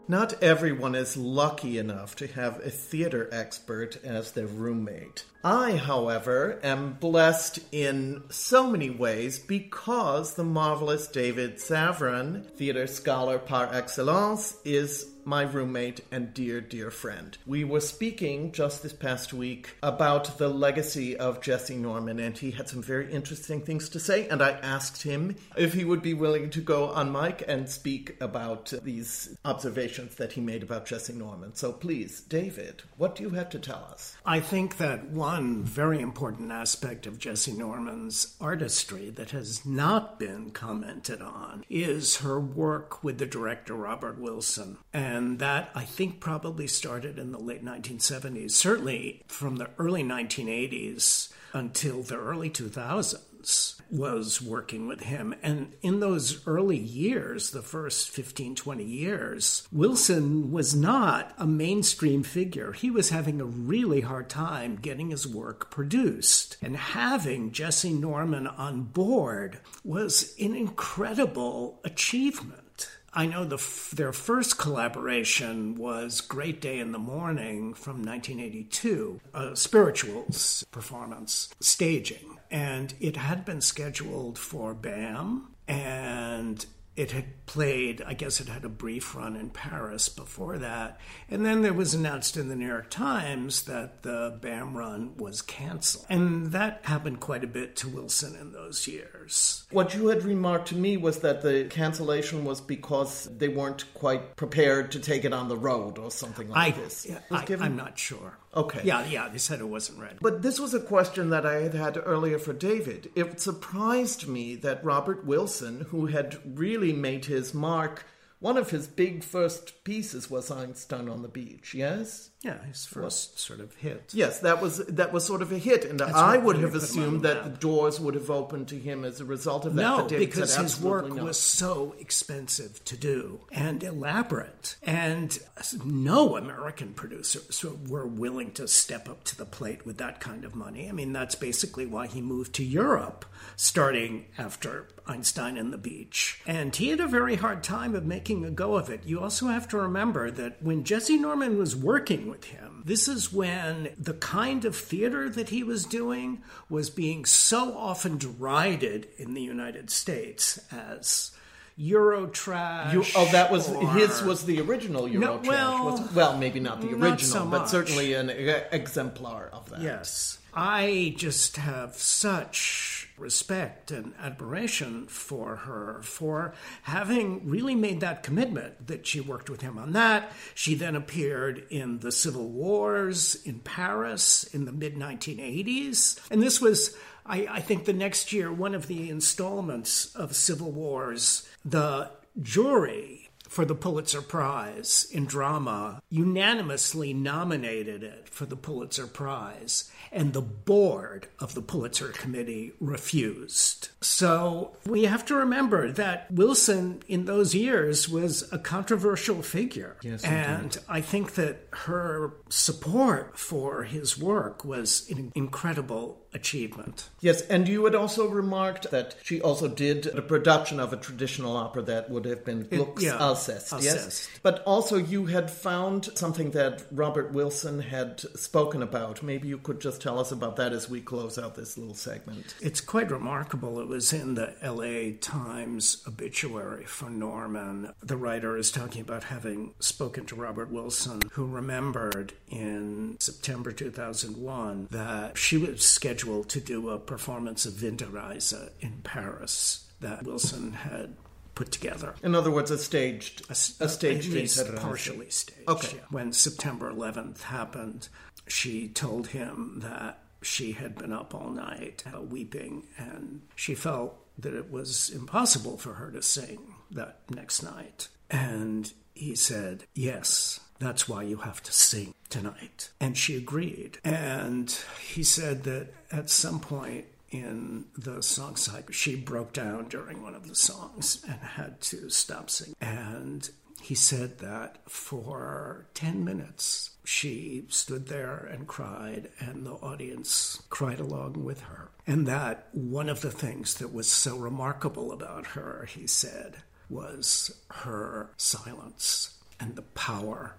Not 0.08 0.42
everyone 0.44 0.96
is 0.96 1.18
lucky 1.18 1.78
enough 1.78 2.16
to 2.16 2.28
have 2.28 2.60
a 2.66 2.70
theater 2.70 3.30
expert 3.32 4.04
as 4.04 4.32
their 4.32 4.48
roommate. 4.48 5.24
I, 5.44 5.78
however, 5.78 6.60
am 6.64 6.94
blessed 6.94 7.60
in 7.72 8.24
so 8.30 8.70
many 8.70 8.90
ways 8.90 9.38
because 9.38 10.34
the 10.34 10.44
marvelous 10.44 11.08
David 11.08 11.58
Savran, 11.58 12.44
theater 12.44 12.88
scholar 12.88 13.38
par 13.38 13.70
excellence, 13.72 14.58
is 14.66 15.06
my 15.26 15.44
roommate 15.44 16.02
and 16.12 16.34
dear, 16.34 16.62
dear 16.62 16.92
friend. 16.92 17.38
We 17.46 17.64
were 17.64 17.82
speaking 17.82 18.52
just 18.52 18.84
this 18.84 18.94
past 18.94 19.34
week 19.34 19.76
about 19.84 20.38
the 20.38 20.50
legacy 20.50 21.18
of 21.18 21.42
Jessye 21.42 21.78
Norman, 21.78 22.20
and 22.20 22.38
he 22.38 22.52
had 22.52 22.70
some 22.70 22.82
very 22.82 23.12
interesting 23.12 23.62
things 23.62 23.90
to 23.90 24.00
say. 24.00 24.28
And 24.28 24.42
I 24.42 24.52
asked 24.52 25.04
him 25.04 25.36
if 25.56 25.74
he 25.74 25.86
would 25.86 26.02
be 26.02 26.14
willing 26.14 26.50
to 26.52 26.62
go 26.62 26.90
on 26.90 27.12
mic 27.12 27.44
and 27.48 27.70
speak 27.70 28.16
about 28.22 28.74
these 28.84 29.38
observations 29.46 30.16
that 30.16 30.34
he 30.34 30.42
made 30.42 30.64
about 30.64 30.86
Jessye 30.86 31.16
Norman. 31.16 31.56
So 31.56 31.72
please, 31.72 32.22
David, 32.22 32.84
what 32.98 33.16
do 33.16 33.24
you 33.24 33.32
have 33.32 33.50
to 33.50 33.60
tell 33.60 33.88
us? 33.92 34.16
I 34.26 34.40
think 34.40 34.78
that 34.78 35.10
one 35.10 35.64
very 35.64 36.00
important 36.00 36.52
aspect 36.52 37.06
of 37.08 37.20
Jessye 37.20 37.58
Norman's 37.58 38.36
artistry 38.40 39.10
that 39.12 39.32
has 39.32 39.66
not 39.66 40.20
been 40.20 40.52
commented 40.52 41.22
on 41.22 41.66
is 41.70 42.18
her 42.18 42.40
work 42.40 43.04
with 43.04 43.18
the 43.18 43.26
director 43.26 43.74
Robert 43.74 44.20
Wilson. 44.20 44.78
And 44.94 45.09
and 45.10 45.40
that 45.40 45.72
I 45.74 45.86
think 45.86 46.20
probably 46.20 46.68
started 46.68 47.18
in 47.18 47.32
the 47.32 47.40
late 47.40 47.66
1970s, 47.66 48.52
certainly 48.52 49.24
from 49.28 49.56
the 49.56 49.72
early 49.80 50.04
1980s 50.04 51.34
until 51.52 52.04
the 52.04 52.16
early 52.16 52.52
2000s 52.52 53.82
was 53.90 54.40
working 54.40 54.88
with 54.88 55.00
him. 55.00 55.34
And 55.42 55.74
in 55.82 56.00
those 56.00 56.46
early 56.46 56.78
years, 56.78 57.50
the 57.50 57.64
first 57.64 58.12
15, 58.12 58.54
20 58.54 58.84
years, 58.84 59.68
Wilson 59.72 60.52
was 60.52 60.76
not 60.76 61.34
a 61.40 61.48
mainstream 61.48 62.22
figure. 62.22 62.74
He 62.74 62.92
was 62.92 63.10
having 63.10 63.42
a 63.42 63.46
really 63.46 64.02
hard 64.02 64.30
time 64.30 64.76
getting 64.76 65.10
his 65.10 65.26
work 65.26 65.72
produced. 65.72 66.58
And 66.62 66.78
having 66.78 67.50
Jessye 67.50 68.00
Norman 68.00 68.46
on 68.46 68.84
board 68.84 69.60
was 69.84 70.36
an 70.40 70.54
incredible 70.54 71.80
achievement. 71.84 72.69
I 73.14 73.26
know 73.26 73.44
the 73.44 73.58
their 73.96 74.14
first 74.14 74.58
collaboration 74.58 75.76
was 75.76 76.22
Great 76.22 76.62
Day 76.62 76.80
in 76.80 76.92
the 76.92 77.00
Morning 77.00 77.74
from 77.74 78.04
1982, 78.04 79.20
a 79.34 79.56
spirituals 79.56 80.66
performance 80.72 81.50
staging. 81.60 82.38
And 82.52 82.94
it 83.00 83.16
had 83.18 83.46
been 83.46 83.62
scheduled 83.62 84.38
for 84.38 84.74
BAM, 84.74 85.56
and 85.68 86.66
it 86.96 87.12
had 87.12 87.46
played, 87.46 88.02
I 88.06 88.14
guess 88.14 88.42
it 88.42 88.48
had 88.50 88.66
a 88.66 88.70
brief 88.70 89.16
run 89.16 89.36
in 89.36 89.50
Paris 89.50 90.10
before 90.10 90.58
that. 90.58 91.00
And 91.30 91.46
then 91.46 91.62
there 91.62 91.74
was 91.74 91.94
announced 91.94 92.36
in 92.36 92.50
the 92.50 92.56
New 92.56 92.68
York 92.68 92.90
Times 92.90 93.64
that 93.64 94.04
the 94.04 94.38
BAM 94.42 94.76
run 94.76 95.16
was 95.16 95.42
canceled. 95.42 96.06
And 96.10 96.48
that 96.48 96.82
happened 96.84 97.22
quite 97.22 97.44
a 97.44 97.48
bit 97.48 97.76
to 97.78 97.88
Wilson 97.88 98.36
in 98.36 98.52
those 98.52 98.88
years. 98.88 99.66
What 99.72 99.96
you 99.96 100.08
had 100.08 100.24
remarked 100.24 100.70
to 100.70 100.76
me 100.76 100.98
was 100.98 101.20
that 101.20 101.42
the 101.42 101.68
cancellation 101.70 102.44
was 102.44 102.60
because 102.60 103.26
they 103.26 103.48
weren't 103.48 103.86
quite 103.94 104.36
prepared 104.36 104.92
to 104.92 105.00
take 105.00 105.24
it 105.24 105.32
on 105.32 105.48
the 105.48 105.58
road 105.58 105.98
or 105.98 106.12
something 106.12 106.50
like 106.50 106.76
I, 106.76 106.78
this. 106.78 107.08
I, 107.32 107.46
I'm 107.60 107.78
not 107.78 107.98
sure. 107.98 108.38
Okay. 108.56 108.82
Yeah, 108.84 109.06
yeah, 109.06 109.30
they 109.30 109.38
said 109.38 109.60
it 109.60 109.70
wasn't 109.70 110.00
ready. 110.00 110.18
But 110.22 110.42
this 110.42 110.60
was 110.60 110.74
a 110.74 110.80
question 110.80 111.30
that 111.30 111.46
I 111.46 111.62
had 111.62 111.74
had 111.74 112.02
earlier 112.04 112.40
for 112.40 112.54
David. 112.54 113.12
It 113.16 113.40
surprised 113.40 114.28
me 114.28 114.56
that 114.56 114.84
Robert 114.84 115.26
Wilson, 115.26 115.86
who 115.90 116.08
had 116.08 116.38
really 116.58 116.94
made 116.94 117.26
his 117.26 117.54
mark, 117.54 118.06
one 118.40 118.58
of 118.58 118.72
his 118.72 118.88
big 118.88 119.24
first 119.24 119.84
pieces 119.84 120.30
was 120.30 120.50
Einstein 120.50 121.10
on 121.10 121.22
the 121.22 121.28
Beach, 121.28 121.74
yes? 121.74 122.30
Yeah, 122.42 122.64
his 122.64 122.86
first 122.86 123.38
sort 123.38 123.60
of 123.60 123.76
hit. 123.76 124.14
Yes, 124.14 124.40
that 124.40 124.62
was 124.62 124.78
that 124.78 125.12
was 125.12 125.26
sort 125.26 125.42
of 125.42 125.52
a 125.52 125.58
hit, 125.58 125.84
and 125.84 126.00
That's 126.00 126.14
I 126.14 126.38
would 126.38 126.56
have 126.60 126.74
assumed 126.74 127.24
that 127.24 127.44
the 127.44 127.50
doors 127.50 128.00
would 128.00 128.16
have 128.16 128.30
opened 128.30 128.70
to 128.70 128.80
him 128.80 129.04
as 129.04 129.20
a 129.20 129.26
result 129.26 129.66
of 129.66 129.76
that. 129.76 129.82
No, 129.82 130.08
because 130.08 130.56
his 130.56 130.80
work 130.80 131.14
was 131.14 131.38
so 131.38 131.96
expensive 132.00 132.84
to 132.86 132.96
do 132.96 133.42
and 133.52 133.84
elaborate, 133.84 134.78
and 134.82 135.38
no 135.84 136.38
American 136.38 136.94
producers 136.94 137.66
were 137.90 138.08
willing 138.08 138.52
to 138.52 138.70
step 138.70 139.10
up 139.10 139.26
to 139.26 139.38
the 139.38 139.46
plate 139.46 139.86
with 139.86 139.98
that 139.98 140.22
kind 140.22 140.46
of 140.46 140.56
money. 140.56 140.88
I 140.88 140.94
mean, 140.94 141.12
that's 141.12 141.36
basically 141.36 141.86
why 141.86 142.08
he 142.08 142.22
moved 142.22 142.56
to 142.56 142.64
Europe, 142.64 143.26
starting 143.58 144.28
after 144.38 144.88
Einstein 145.06 145.58
and 145.58 145.74
the 145.74 145.78
Beach, 145.78 146.42
and 146.48 146.74
he 146.74 146.88
had 146.88 147.02
a 147.02 147.08
very 147.08 147.36
hard 147.36 147.64
time 147.64 147.96
of 147.96 148.06
making 148.06 148.46
a 148.46 148.52
go 148.52 148.76
of 148.76 148.90
it. 148.90 149.04
You 149.06 149.20
also 149.20 149.48
have 149.48 149.68
to 149.70 149.78
remember 149.78 150.32
that 150.32 150.64
when 150.64 150.86
Jessye 150.86 151.20
Norman 151.20 151.58
was 151.58 151.76
working 151.76 152.29
with 152.30 152.46
him. 152.46 152.84
This 152.86 153.08
is 153.08 153.34
when 153.34 153.90
the 153.98 154.14
kind 154.14 154.66
of 154.66 154.76
theater 154.76 155.30
that 155.30 155.50
he 155.50 155.64
was 155.64 155.86
doing 155.86 156.42
was 156.70 156.90
being 156.90 157.26
so 157.26 157.78
often 157.78 158.18
derided 158.18 159.08
in 159.18 159.34
the 159.34 159.42
United 159.42 159.90
States 159.90 160.60
as 160.72 161.32
Eurotrash. 161.80 162.94
You, 162.94 163.06
oh, 163.16 163.30
that 163.32 163.52
was 163.52 163.70
or, 163.70 163.90
his 163.94 164.22
was 164.22 164.46
the 164.46 164.60
original 164.60 165.04
Eurotrash. 165.04 165.20
No, 165.22 165.42
well, 165.48 166.10
well, 166.14 166.38
maybe 166.38 166.60
not 166.60 166.82
the 166.82 166.90
original, 166.90 167.08
not 167.08 167.22
so 167.22 167.46
but 167.46 167.70
certainly 167.70 168.14
an 168.14 168.30
exemplar 168.30 169.50
of 169.54 169.70
that. 169.70 169.82
Yes. 169.82 170.40
I 170.54 171.14
just 171.18 171.56
have 171.58 171.96
such 171.96 172.99
respect 173.20 173.92
and 173.92 174.14
admiration 174.20 175.08
for 175.08 175.58
her 175.58 176.02
for 176.04 176.54
having 176.84 177.48
really 177.50 177.76
made 177.76 178.00
that 178.00 178.24
commitment 178.24 178.88
that 178.88 179.06
she 179.06 179.20
worked 179.20 179.50
with 179.50 179.62
him 179.62 179.78
on 179.78 179.94
that. 179.94 180.32
She 180.56 180.76
then 180.76 180.96
appeared 180.96 181.66
in 181.70 182.00
the 182.00 182.12
Civil 182.12 182.50
Wars 182.50 183.36
in 183.46 183.60
Paris 183.60 184.44
in 184.46 184.66
the 184.66 184.72
mid 184.72 184.96
1980s. 184.96 186.20
And 186.32 186.42
this 186.42 186.62
was, 186.62 186.96
I, 187.26 187.48
I 187.50 187.60
think, 187.60 187.86
the 187.86 187.94
next 187.94 188.32
year, 188.32 188.52
one 188.52 188.76
of 188.76 188.88
the 188.88 189.10
installments 189.10 190.16
of 190.16 190.36
Civil 190.36 190.72
Wars. 190.72 191.48
The 191.66 192.12
jury 192.42 193.19
for 193.50 193.66
the 193.66 193.76
Pulitzer 193.76 194.22
Prize 194.22 195.08
in 195.12 195.26
drama, 195.26 196.02
unanimously 196.10 197.14
nominated 197.14 198.04
it 198.04 198.30
for 198.30 198.46
the 198.46 198.56
Pulitzer 198.56 199.08
Prize, 199.08 199.92
and 200.12 200.34
the 200.34 200.42
board 200.42 201.28
of 201.40 201.56
the 201.56 201.62
Pulitzer 201.62 202.10
Committee 202.10 202.74
refused. 202.80 203.90
So 204.02 204.78
we 204.86 205.04
have 205.04 205.26
to 205.26 205.36
remember 205.36 205.92
that 205.92 206.32
Wilson 206.32 207.02
in 207.08 207.26
those 207.26 207.56
years 207.56 208.08
was 208.08 208.52
a 208.54 208.60
controversial 208.60 209.42
figure. 209.42 209.98
Yes, 210.02 210.24
and 210.24 210.64
indeed. 210.64 210.80
I 210.88 211.02
think 211.02 211.34
that 211.34 211.68
her 211.72 212.34
support 212.50 213.38
for 213.38 213.84
his 213.84 214.18
work 214.18 214.64
was 214.64 215.10
an 215.10 215.32
incredible 215.36 216.20
achievement. 216.34 217.10
Yes, 217.22 217.42
and 217.42 217.68
you 217.68 217.86
had 217.86 217.96
also 217.96 218.28
remarked 218.28 218.92
that 218.92 219.16
she 219.24 219.42
also 219.42 219.68
did 219.68 220.06
a 220.08 220.22
production 220.22 220.80
of 220.80 220.94
a 220.94 220.98
traditional 220.98 221.58
opera 221.58 221.82
that 221.84 222.10
would 222.10 222.26
have 222.26 222.46
been 222.46 222.64
Gluck's 222.68 223.04
yeah, 223.04 223.18
Alceste, 223.48 223.84
yes? 223.84 224.30
But 224.42 224.64
also 224.64 224.98
you 224.98 225.26
had 225.26 225.50
found 225.50 226.06
something 226.18 226.52
that 226.52 226.84
Robert 226.92 227.32
Wilson 227.34 227.80
had 227.80 228.20
spoken 228.38 228.82
about. 228.82 229.24
Maybe 229.24 229.48
you 229.48 229.58
could 229.58 229.80
just 229.80 230.02
tell 230.02 230.20
us 230.20 230.32
about 230.32 230.56
that 230.58 230.74
as 230.74 230.90
we 230.90 231.02
close 231.02 231.38
out 231.38 231.56
this 231.56 231.78
little 231.78 231.96
segment. 231.96 232.56
It's 232.62 232.82
quite 232.82 233.12
remarkable. 233.12 233.80
It 233.80 233.88
was 233.88 234.14
in 234.14 234.36
the 234.36 234.54
LA 234.64 235.18
Times 235.22 236.04
obituary 236.08 236.86
for 236.86 237.10
Norman. 237.10 237.94
The 238.02 238.18
writer 238.18 238.58
is 238.58 238.72
talking 238.72 239.02
about 239.02 239.26
having 239.26 239.74
spoken 239.80 240.26
to 240.28 240.36
Robert 240.36 240.72
Wilson, 240.72 241.22
who 241.34 241.46
remembered 241.46 242.34
in 242.50 243.18
September 243.20 243.72
2001 243.72 244.88
that 244.92 245.38
she 245.38 245.58
was 245.58 245.86
scheduled 245.86 246.50
to 246.50 246.60
do 246.60 246.90
a 246.90 247.00
performance 247.00 247.66
of 247.66 247.74
Winterreise 247.74 248.70
in 248.80 249.02
Paris 249.04 249.86
that 250.02 250.24
Wilson 250.24 250.74
had 250.74 251.16
put 251.60 251.74
together. 251.74 252.16
In 252.24 252.36
other 252.36 252.50
words, 252.50 252.72
a 252.72 252.78
staged, 252.78 253.42
a, 253.50 253.52
s- 253.52 253.76
staged 253.88 254.34
at 254.58 254.76
partially 254.78 255.30
staged. 255.30 255.68
Okay. 255.68 255.98
yeah. 255.98 256.04
When 256.10 256.32
September 256.32 256.90
11th 256.90 257.42
happened, 257.42 258.08
she 258.48 258.88
told 258.88 259.28
him 259.28 259.82
that 259.84 260.24
she 260.42 260.72
had 260.72 260.96
been 260.96 261.12
up 261.12 261.36
all 261.36 261.50
night 261.50 262.06
uh, 262.16 262.22
weeping, 262.22 262.84
and 262.98 263.42
she 263.58 263.76
felt 263.76 264.16
that 264.38 264.54
it 264.54 264.72
was 264.72 265.10
impossible 265.10 265.78
for 265.78 265.96
her 265.96 266.10
to 266.12 266.22
sing 266.22 266.76
that 266.92 267.20
next 267.30 267.62
night. 267.62 268.08
And 268.32 268.94
he 269.14 269.36
said, 269.36 269.84
Yes, 269.94 270.62
that's 270.80 271.10
why 271.10 271.24
you 271.24 271.38
have 271.40 271.62
to 271.64 271.74
sing 271.74 272.14
tonight. 272.30 272.90
And 273.02 273.18
she 273.18 273.36
agreed. 273.36 273.98
And 274.06 274.74
he 275.02 275.24
said 275.24 275.66
that 275.66 275.90
at 276.10 276.30
some 276.30 276.62
point 276.62 277.08
in 277.32 277.86
the 277.98 278.22
song 278.22 278.56
cycle, 278.56 278.94
she 278.94 279.16
broke 279.16 279.54
down 279.54 279.88
during 279.88 280.22
one 280.22 280.36
of 280.36 280.48
the 280.48 280.56
songs 280.56 281.24
and 281.28 281.40
had 281.40 281.82
to 281.82 282.10
stop 282.10 282.50
singing. 282.50 282.76
And 282.82 283.50
he 283.82 283.96
said 283.96 284.40
that 284.40 284.80
for 284.90 285.88
10 285.94 286.24
minutes, 286.24 286.92
she 287.04 287.66
stood 287.70 288.08
there 288.08 288.38
and 288.52 288.68
cried, 288.68 289.30
and 289.40 289.66
the 289.66 289.74
audience 289.74 290.62
cried 290.70 291.00
along 291.00 291.44
with 291.44 291.62
her. 291.62 291.90
And 292.06 292.28
that 292.28 292.68
one 292.74 293.10
of 293.10 293.22
the 293.22 293.32
things 293.32 293.76
that 293.76 293.94
was 293.94 294.12
so 294.12 294.38
remarkable 294.38 295.12
about 295.12 295.48
her, 295.48 295.88
he 295.90 296.08
said, 296.08 296.58
was 296.90 297.52
her 297.70 298.32
silence 298.38 299.38
and 299.60 299.76
the 299.76 299.82
power 299.82 300.56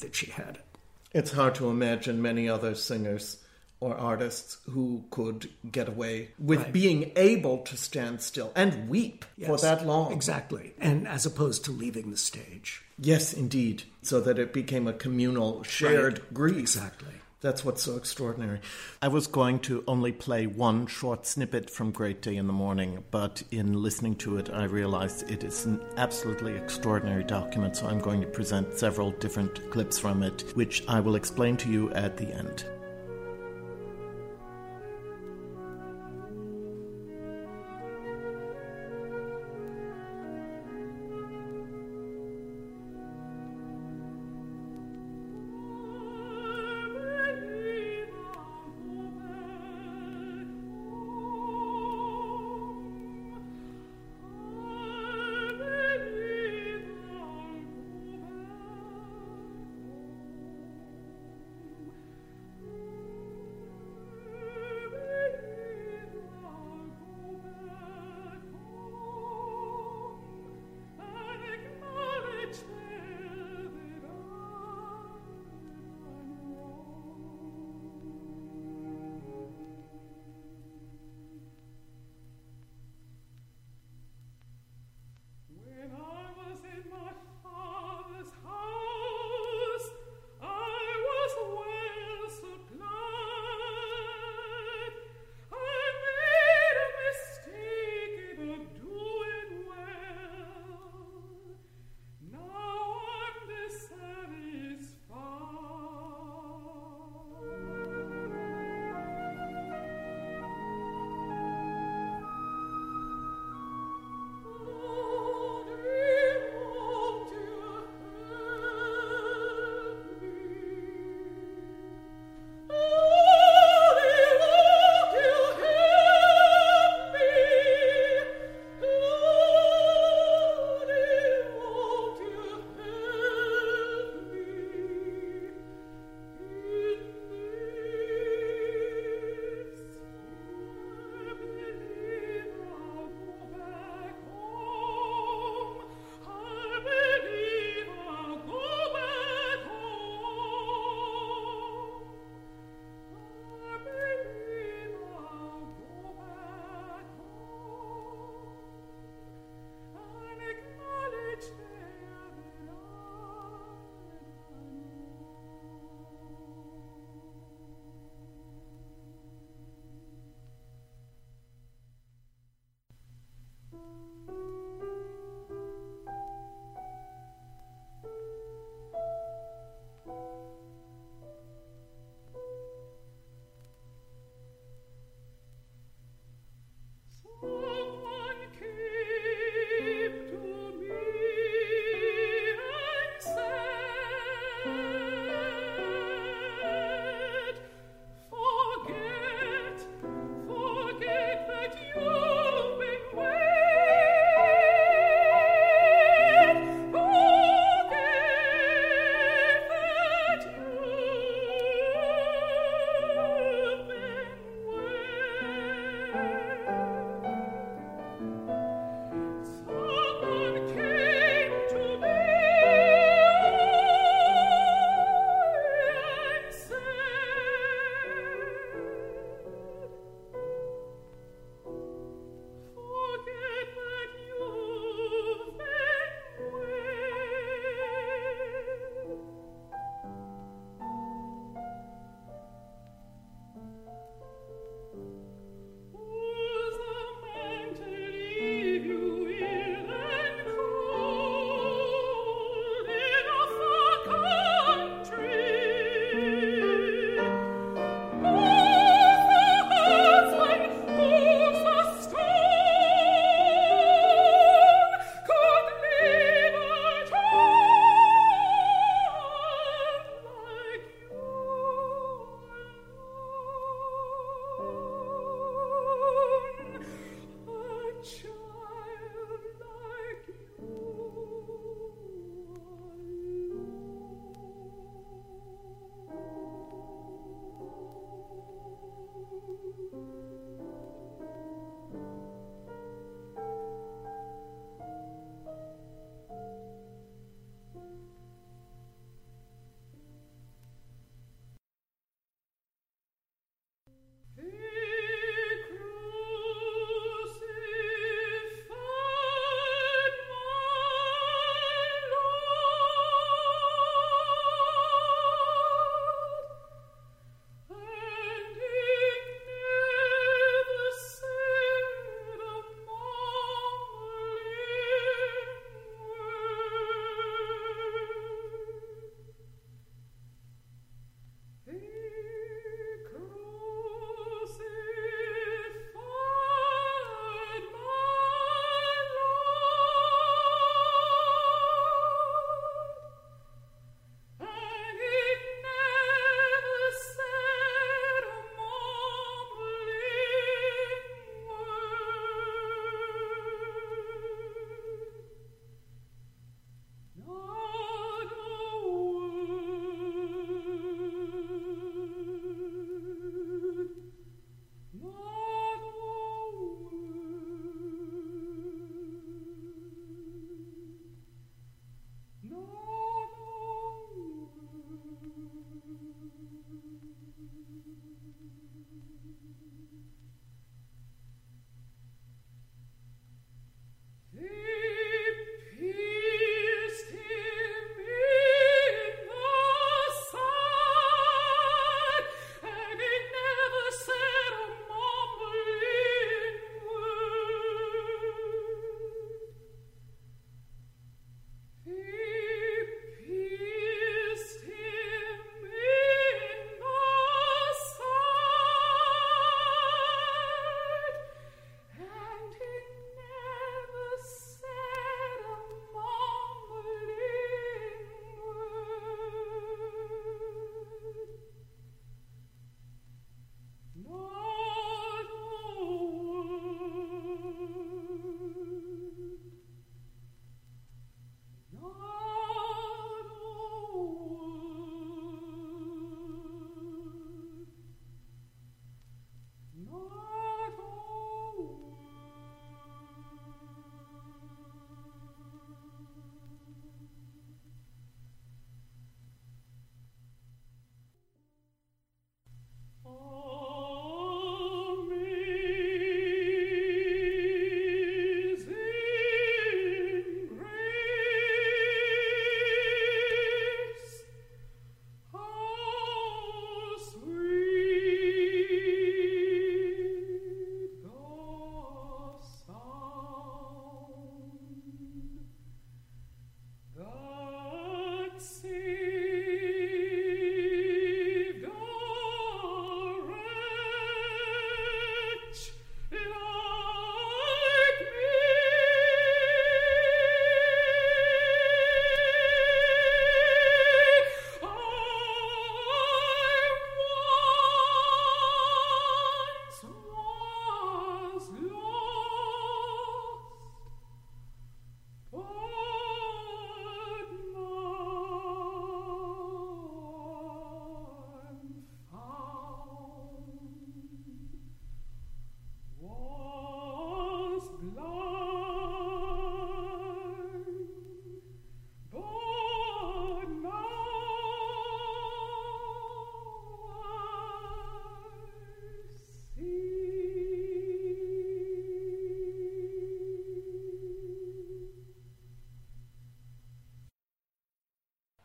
that 0.00 0.14
she 0.14 0.30
had. 0.30 0.58
It's 1.12 1.32
hard 1.32 1.56
to 1.56 1.70
imagine 1.70 2.22
many 2.22 2.48
other 2.48 2.74
singers 2.74 3.39
or 3.80 3.96
artists 3.96 4.58
who 4.70 5.04
could 5.10 5.48
get 5.72 5.88
away 5.88 6.28
with 6.38 6.60
Right. 6.60 6.72
being 6.72 7.12
able 7.16 7.58
to 7.58 7.76
stand 7.76 8.20
still 8.20 8.52
and 8.54 8.88
weep 8.88 9.24
for 9.46 9.56
that 9.58 9.86
long. 9.86 10.12
Exactly. 10.12 10.74
And 10.78 11.08
as 11.08 11.24
opposed 11.24 11.64
to 11.64 11.72
leaving 11.72 12.10
the 12.10 12.16
stage. 12.18 12.82
Yes, 12.98 13.32
indeed. 13.32 13.84
So 14.02 14.20
that 14.20 14.38
it 14.38 14.52
became 14.52 14.86
a 14.86 14.92
communal, 14.92 15.62
shared 15.62 16.18
Right. 16.18 16.34
grief. 16.34 16.58
Exactly. 16.58 17.08
That's 17.40 17.64
what's 17.64 17.82
so 17.82 17.96
extraordinary. 17.96 18.60
I 19.00 19.08
was 19.08 19.26
going 19.26 19.60
to 19.60 19.82
only 19.88 20.12
play 20.12 20.46
one 20.46 20.86
short 20.86 21.26
snippet 21.26 21.70
from 21.70 21.90
Great 21.90 22.20
Day 22.20 22.36
in 22.36 22.46
the 22.46 22.52
Morning, 22.52 23.02
but 23.10 23.42
in 23.50 23.82
listening 23.82 24.16
to 24.16 24.36
it, 24.36 24.50
I 24.50 24.64
realized 24.64 25.30
it 25.30 25.42
is 25.42 25.64
an 25.64 25.80
absolutely 25.96 26.54
extraordinary 26.54 27.24
document, 27.24 27.76
so 27.76 27.86
I'm 27.86 28.00
going 28.02 28.20
to 28.20 28.26
present 28.26 28.78
several 28.78 29.12
different 29.12 29.70
clips 29.70 29.98
from 29.98 30.22
it, 30.22 30.44
which 30.54 30.84
I 30.86 31.00
will 31.00 31.14
explain 31.14 31.56
to 31.58 31.70
you 31.70 31.88
at 31.92 32.18
the 32.18 32.26
end. 32.26 32.66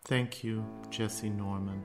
Thank 0.06 0.44
you, 0.44 0.64
Jessye 0.90 1.36
Norman. 1.36 1.84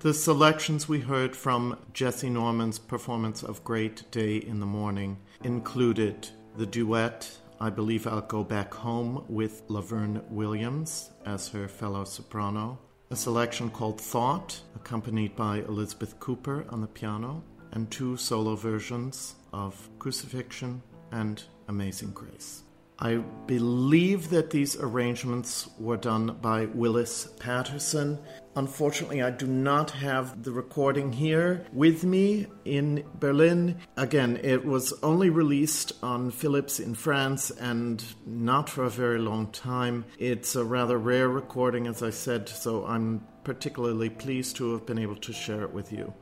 The 0.00 0.14
selections 0.14 0.88
we 0.88 1.00
heard 1.00 1.36
from 1.36 1.76
Jessye 1.92 2.30
Norman's 2.30 2.78
performance 2.78 3.42
of 3.42 3.62
Great 3.64 4.10
Day 4.10 4.38
in 4.38 4.60
the 4.60 4.66
Morning 4.66 5.18
included 5.44 6.28
the 6.56 6.64
duet 6.64 7.30
I 7.60 7.68
Believe 7.68 8.06
I'll 8.06 8.22
Go 8.22 8.42
Back 8.44 8.72
Home 8.74 9.24
with 9.28 9.62
Laverne 9.68 10.22
Williams 10.30 11.10
as 11.26 11.48
her 11.48 11.68
fellow 11.68 12.04
soprano, 12.04 12.78
a 13.10 13.16
selection 13.16 13.68
called 13.68 14.00
Thought, 14.00 14.60
accompanied 14.74 15.36
by 15.36 15.58
Elizabeth 15.58 16.18
Cooper 16.18 16.64
on 16.70 16.80
the 16.80 16.86
piano, 16.86 17.42
and 17.72 17.90
two 17.90 18.16
solo 18.16 18.54
versions 18.54 19.34
of 19.52 19.90
Crucifixion 19.98 20.80
and 21.10 21.42
Amazing 21.66 22.12
Grace. 22.12 22.62
I 23.00 23.16
believe 23.46 24.30
that 24.30 24.50
these 24.50 24.76
arrangements 24.76 25.68
were 25.78 25.96
done 25.96 26.36
by 26.42 26.66
Willis 26.66 27.28
Patterson. 27.38 28.18
Unfortunately, 28.56 29.22
I 29.22 29.30
do 29.30 29.46
not 29.46 29.92
have 29.92 30.42
the 30.42 30.50
recording 30.50 31.12
here 31.12 31.64
with 31.72 32.02
me 32.02 32.48
in 32.64 33.04
Berlin. 33.20 33.78
Again, 33.96 34.40
it 34.42 34.64
was 34.64 34.92
only 35.04 35.30
released 35.30 35.92
on 36.02 36.32
Philips 36.32 36.80
in 36.80 36.96
France 36.96 37.52
and 37.52 38.04
not 38.26 38.68
for 38.68 38.82
a 38.82 38.90
very 38.90 39.20
long 39.20 39.52
time. 39.52 40.04
It's 40.18 40.56
a 40.56 40.64
rather 40.64 40.98
rare 40.98 41.28
recording, 41.28 41.86
as 41.86 42.02
I 42.02 42.10
said, 42.10 42.48
so 42.48 42.84
I'm 42.84 43.24
particularly 43.44 44.10
pleased 44.10 44.56
to 44.56 44.72
have 44.72 44.86
been 44.86 44.98
able 44.98 45.16
to 45.16 45.32
share 45.32 45.62
it 45.62 45.72
with 45.72 45.92
you. 45.92 46.12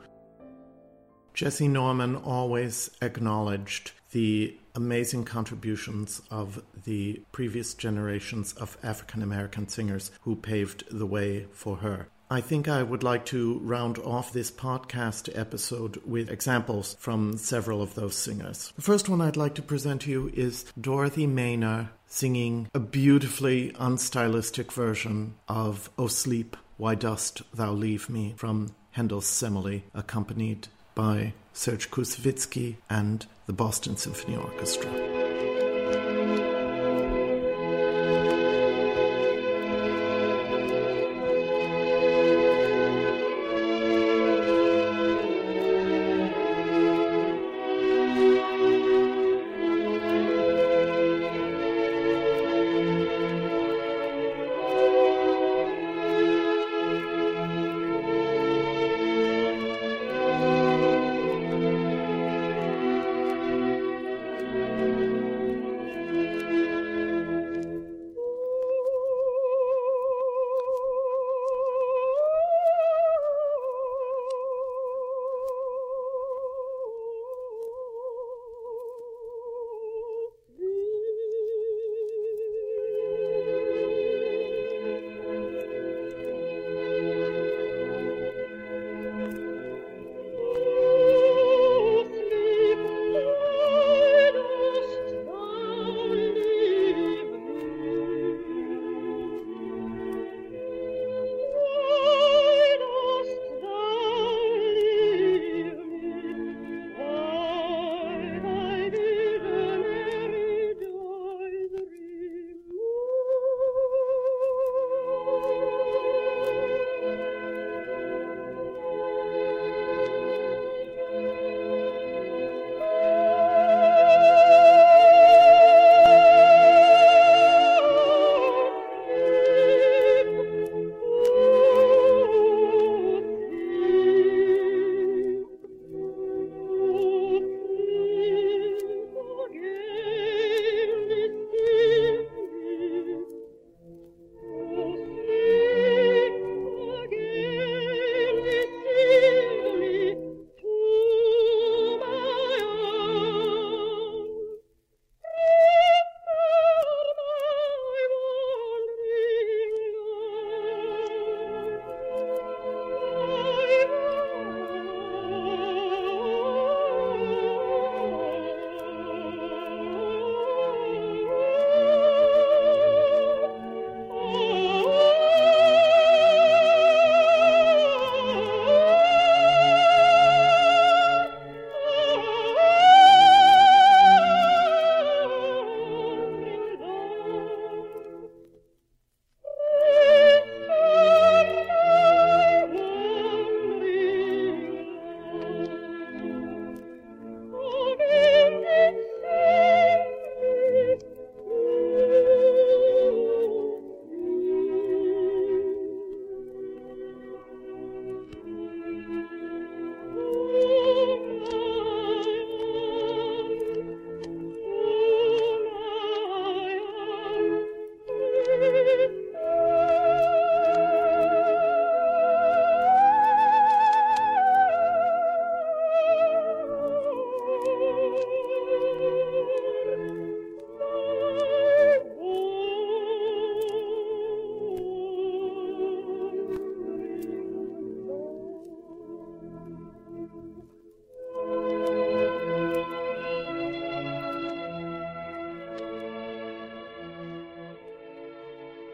Jessye 1.35 1.71
Norman 1.71 2.17
always 2.17 2.91
acknowledged 3.01 3.93
the 4.13 4.59
amazing 4.77 5.25
contributions 5.25 6.23
of 6.31 6.63
the 6.85 7.23
previous 7.33 7.75
generations 7.75 8.53
of 8.53 8.79
African 8.83 9.23
American 9.23 9.67
singers 9.69 10.11
who 10.21 10.37
paved 10.37 10.85
the 10.91 11.07
way 11.07 11.47
for 11.53 11.79
her. 11.79 12.09
I 12.29 12.41
think 12.41 12.67
I 12.67 12.83
would 12.83 13.05
like 13.05 13.25
to 13.27 13.61
round 13.61 13.99
off 13.99 14.33
this 14.33 14.51
podcast 14.51 15.31
episode 15.39 16.03
with 16.05 16.29
examples 16.29 16.97
from 16.99 17.37
several 17.39 17.81
of 17.81 17.95
those 17.95 18.17
singers. 18.17 18.73
The 18.75 18.83
first 18.83 19.09
one 19.09 19.21
I'd 19.21 19.37
like 19.37 19.55
to 19.55 19.63
present 19.63 20.03
to 20.03 20.11
you 20.11 20.31
is 20.35 20.65
Dorothy 20.81 21.29
Maynor 21.29 21.91
singing 22.09 22.69
a 22.75 22.81
beautifully 22.81 23.73
unstylistic 23.79 24.73
version 24.73 25.35
of 25.47 25.89
O 25.99 26.09
Sleep, 26.09 26.57
Why 26.77 26.97
Dost 26.97 27.43
Thou 27.55 27.73
Leave 27.73 28.11
Me 28.11 28.35
from 28.37 28.75
Handel's 28.91 29.27
Semele, 29.27 29.83
accompanied 29.95 30.67
by 30.97 31.33
Serge 31.53 31.93
Koussevitzky 31.93 32.77
and 32.91 33.27
the 33.47 33.53
Boston 33.53 33.97
Symphony 33.97 34.37
Orchestra. 34.37 35.16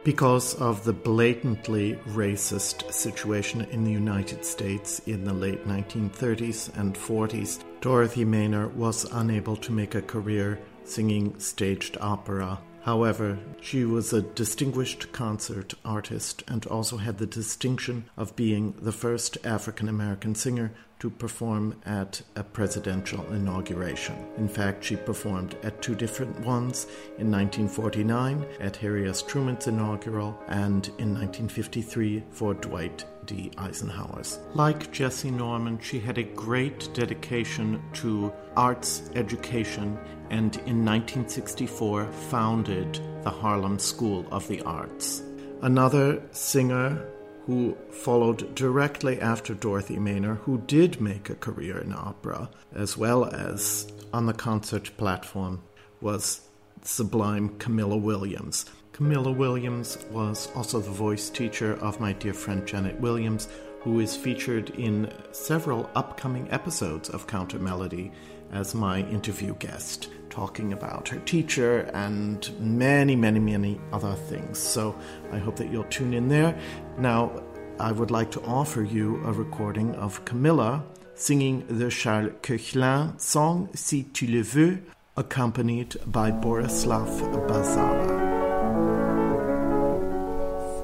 Because 0.04 0.54
of 0.56 0.82
the 0.82 0.92
blatantly 0.92 1.94
racist 2.08 2.92
situation 2.92 3.60
in 3.70 3.84
the 3.84 3.92
United 3.92 4.44
States 4.44 5.00
in 5.06 5.22
the 5.22 5.32
late 5.32 5.64
1930s 5.64 6.76
and 6.76 6.92
40s, 6.96 7.62
Dorothy 7.80 8.24
Maynor 8.24 8.72
was 8.74 9.04
unable 9.12 9.54
to 9.58 9.70
make 9.70 9.94
a 9.94 10.02
career 10.02 10.58
singing 10.82 11.38
staged 11.38 11.98
opera. 12.00 12.58
However, 12.80 13.38
she 13.62 13.84
was 13.84 14.12
a 14.12 14.20
distinguished 14.20 15.12
concert 15.12 15.72
artist 15.84 16.42
and 16.48 16.66
also 16.66 16.96
had 16.96 17.18
the 17.18 17.26
distinction 17.26 18.04
of 18.16 18.34
being 18.34 18.74
the 18.80 18.90
first 18.90 19.38
African 19.44 19.88
American 19.88 20.34
singer 20.34 20.72
to 20.98 21.08
perform 21.08 21.74
at 21.84 22.22
a 22.36 22.42
presidential 22.44 23.24
inauguration. 23.32 24.16
In 24.36 24.48
fact, 24.48 24.84
she 24.84 24.96
performed 24.96 25.56
at 25.62 25.80
two 25.80 25.94
different 25.94 26.38
ones 26.40 26.86
in 27.18 27.30
1949 27.30 28.46
at 28.60 28.76
Harry 28.76 29.08
S. 29.08 29.22
Truman's 29.22 29.66
inaugural 29.66 30.38
and 30.48 30.86
in 30.98 31.14
1953 31.14 32.24
for 32.30 32.54
Dwight 32.54 33.04
D. 33.26 33.52
Eisenhower's. 33.58 34.40
Like 34.54 34.92
Jessye 34.92 35.32
Norman, 35.32 35.78
she 35.80 36.00
had 36.00 36.18
a 36.18 36.22
great 36.24 36.92
dedication 36.94 37.82
to 37.94 38.32
arts 38.56 39.10
education 39.14 39.98
and 40.30 40.56
in 40.66 40.84
1964 40.84 42.06
founded 42.12 43.00
the 43.22 43.30
Harlem 43.30 43.78
School 43.78 44.26
of 44.30 44.48
the 44.48 44.60
Arts. 44.62 45.22
Another 45.62 46.22
singer 46.32 47.06
who 47.46 47.76
followed 47.90 48.54
directly 48.54 49.20
after 49.20 49.54
Dorothy 49.54 49.96
Maynor, 49.96 50.38
who 50.38 50.58
did 50.58 51.00
make 51.00 51.28
a 51.28 51.34
career 51.34 51.78
in 51.78 51.92
opera 51.92 52.50
as 52.74 52.96
well 52.96 53.24
as 53.24 53.92
on 54.12 54.26
the 54.26 54.32
concert 54.32 54.90
platform, 54.96 55.62
was 56.00 56.42
sublime 56.82 57.56
Camilla 57.58 57.96
Williams. 57.96 58.66
Camilla 58.92 59.32
Williams 59.32 59.98
was 60.10 60.48
also 60.54 60.80
the 60.80 60.90
voice 60.90 61.30
teacher 61.30 61.74
of 61.74 62.00
my 62.00 62.12
dear 62.12 62.34
friend 62.34 62.66
Janet 62.66 63.00
Williams, 63.00 63.48
who 63.80 63.98
is 64.00 64.16
featured 64.16 64.70
in 64.70 65.12
several 65.32 65.90
upcoming 65.94 66.48
episodes 66.50 67.08
of 67.08 67.26
Counter 67.26 67.58
Melody 67.58 68.12
as 68.52 68.74
my 68.74 69.00
interview 69.08 69.54
guest, 69.56 70.08
talking 70.32 70.72
about 70.72 71.08
her 71.08 71.18
teacher 71.26 71.90
and 71.92 72.50
many, 72.58 73.14
many, 73.14 73.38
many 73.38 73.78
other 73.92 74.14
things. 74.14 74.58
So 74.58 74.96
I 75.30 75.38
hope 75.38 75.56
that 75.56 75.70
you'll 75.70 75.92
tune 75.98 76.14
in 76.14 76.28
there. 76.28 76.58
Now, 76.98 77.42
I 77.78 77.92
would 77.92 78.10
like 78.10 78.30
to 78.32 78.40
offer 78.42 78.82
you 78.82 79.20
a 79.26 79.32
recording 79.32 79.94
of 79.96 80.24
Camilla 80.24 80.82
singing 81.14 81.64
the 81.68 81.90
Charles 81.90 82.32
Koechlin 82.42 83.20
song 83.20 83.68
Si 83.74 84.04
tu 84.04 84.26
le 84.26 84.42
veux, 84.42 84.80
accompanied 85.18 85.96
by 86.06 86.30
Borislav 86.30 87.10
Bazala. 87.48 88.08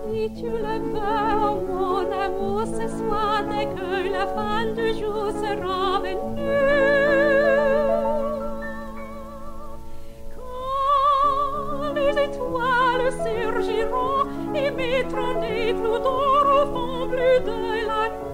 Si 0.04 0.28
tu 0.38 0.50
le 0.50 0.78
veux, 0.92 1.66
mon 1.68 2.12
amour, 2.12 2.66
ce 2.66 2.86
soir, 2.98 3.44
dès 3.48 3.66
que 3.74 4.12
la 4.12 4.26
fin 4.26 4.66
du 4.74 4.88
jour 5.00 5.30
sera 5.32 5.47
mitron 14.78 15.42
et 15.42 15.74
plutoro 15.74 16.58
font 16.72 17.08
plus 17.08 17.40
de 17.48 17.58
la 17.90 18.02
nuit. 18.10 18.27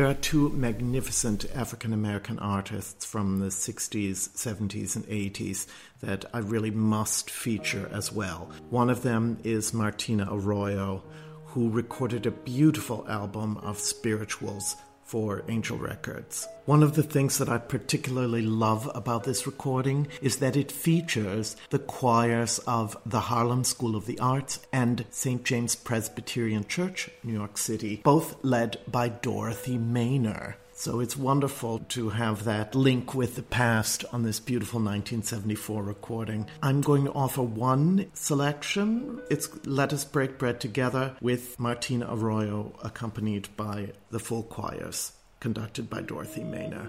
There 0.00 0.08
are 0.08 0.14
two 0.14 0.48
magnificent 0.48 1.44
African 1.54 1.92
American 1.92 2.38
artists 2.38 3.04
from 3.04 3.38
the 3.38 3.48
60s, 3.48 4.30
70s, 4.30 4.96
and 4.96 5.04
80s 5.04 5.66
that 6.00 6.24
I 6.32 6.38
really 6.38 6.70
must 6.70 7.28
feature 7.28 7.86
as 7.92 8.10
well. 8.10 8.50
One 8.70 8.88
of 8.88 9.02
them 9.02 9.36
is 9.44 9.74
Martina 9.74 10.26
Arroyo, 10.30 11.02
who 11.44 11.68
recorded 11.68 12.24
a 12.24 12.30
beautiful 12.30 13.06
album 13.10 13.58
of 13.58 13.78
spirituals 13.78 14.74
for 15.10 15.42
Angel 15.48 15.76
Records. 15.76 16.46
One 16.66 16.84
of 16.84 16.94
the 16.94 17.02
things 17.02 17.38
that 17.38 17.48
I 17.48 17.58
particularly 17.58 18.42
love 18.42 18.88
about 18.94 19.24
this 19.24 19.44
recording 19.44 20.06
is 20.22 20.36
that 20.36 20.56
it 20.56 20.70
features 20.70 21.56
the 21.70 21.80
choirs 21.80 22.60
of 22.60 22.96
the 23.04 23.18
Harlem 23.18 23.64
School 23.64 23.96
of 23.96 24.06
the 24.06 24.20
Arts 24.20 24.60
and 24.72 25.04
St. 25.10 25.42
James 25.42 25.74
Presbyterian 25.74 26.64
Church, 26.68 27.10
New 27.24 27.32
York 27.32 27.58
City, 27.58 28.00
both 28.04 28.36
led 28.44 28.76
by 28.86 29.08
Dorothy 29.08 29.78
Maynor. 29.78 30.54
So 30.80 31.00
it's 31.00 31.14
wonderful 31.14 31.80
to 31.90 32.08
have 32.08 32.44
that 32.44 32.74
link 32.74 33.14
with 33.14 33.36
the 33.36 33.42
past 33.42 34.02
on 34.14 34.22
this 34.22 34.40
beautiful 34.40 34.78
1974 34.78 35.82
recording. 35.82 36.46
I'm 36.62 36.80
going 36.80 37.04
to 37.04 37.12
offer 37.12 37.42
one 37.42 38.06
selection. 38.14 39.20
It's 39.28 39.50
Let 39.66 39.92
Us 39.92 40.06
Break 40.06 40.38
Bread 40.38 40.58
Together 40.58 41.16
with 41.20 41.60
Martina 41.60 42.06
Arroyo, 42.10 42.72
accompanied 42.82 43.54
by 43.58 43.92
the 44.10 44.18
full 44.18 44.44
choirs, 44.44 45.12
conducted 45.38 45.90
by 45.90 46.00
Dorothy 46.00 46.40
Maynor. 46.40 46.88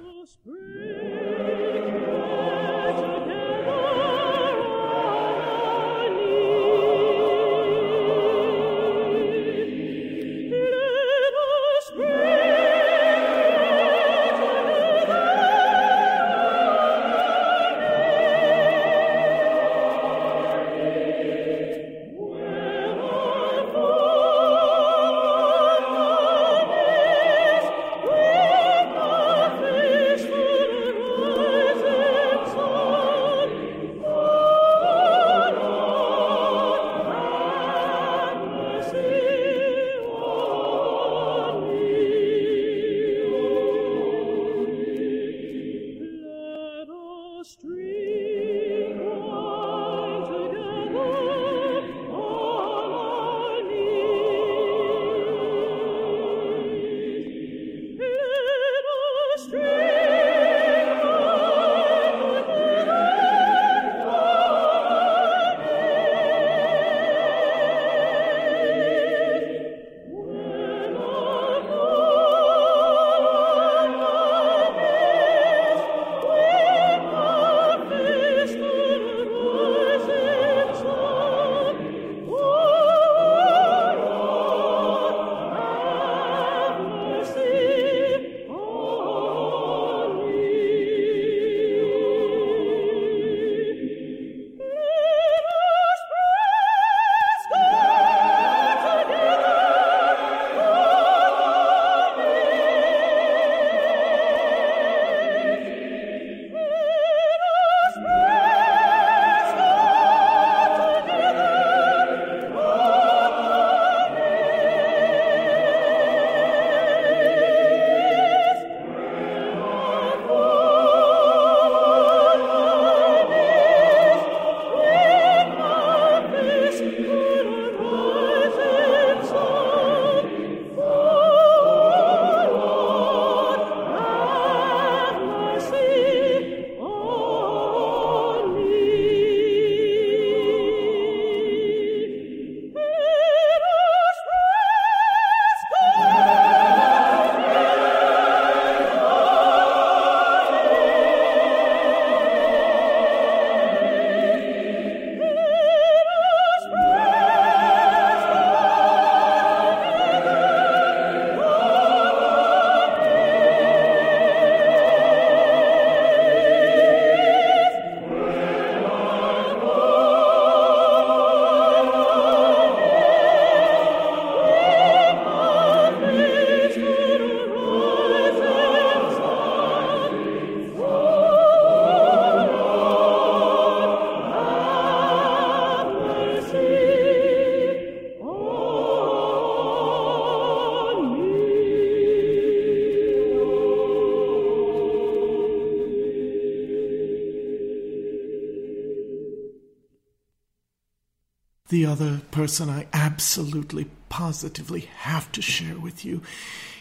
Person 202.41 202.71
I 202.71 202.87
absolutely, 202.91 203.85
positively 204.09 204.89
have 205.01 205.31
to 205.33 205.43
share 205.43 205.77
with 205.77 206.03
you 206.03 206.23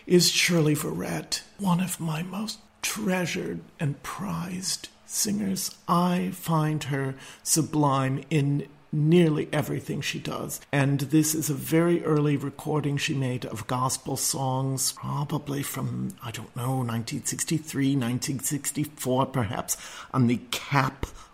is 0.07 0.31
Shirley 0.31 0.75
Verrett, 0.75 1.43
one 1.59 1.81
of 1.81 2.01
my 2.01 2.23
most 2.23 2.61
treasured 2.81 3.61
and 3.79 4.03
prized 4.03 4.89
singers. 5.05 5.77
I 5.87 6.31
find 6.33 6.85
her 6.85 7.15
sublime 7.43 8.25
in 8.31 8.69
nearly 8.93 9.49
everything 9.53 10.01
she 10.01 10.19
does. 10.19 10.61
And 10.73 11.01
this 11.01 11.35
is 11.35 11.51
a 11.51 11.55
very 11.55 12.03
early 12.05 12.37
recording 12.37 12.97
she 12.97 13.15
made 13.15 13.45
of 13.45 13.67
gospel 13.67 14.17
songs, 14.17 14.93
probably 14.93 15.63
from, 15.63 16.17
I 16.23 16.31
don't 16.31 16.55
know, 16.57 16.79
1963, 16.79 17.97
1964, 17.97 19.27
perhaps, 19.27 19.77
on 20.13 20.27
the 20.27 20.41
Kapp 20.51 20.90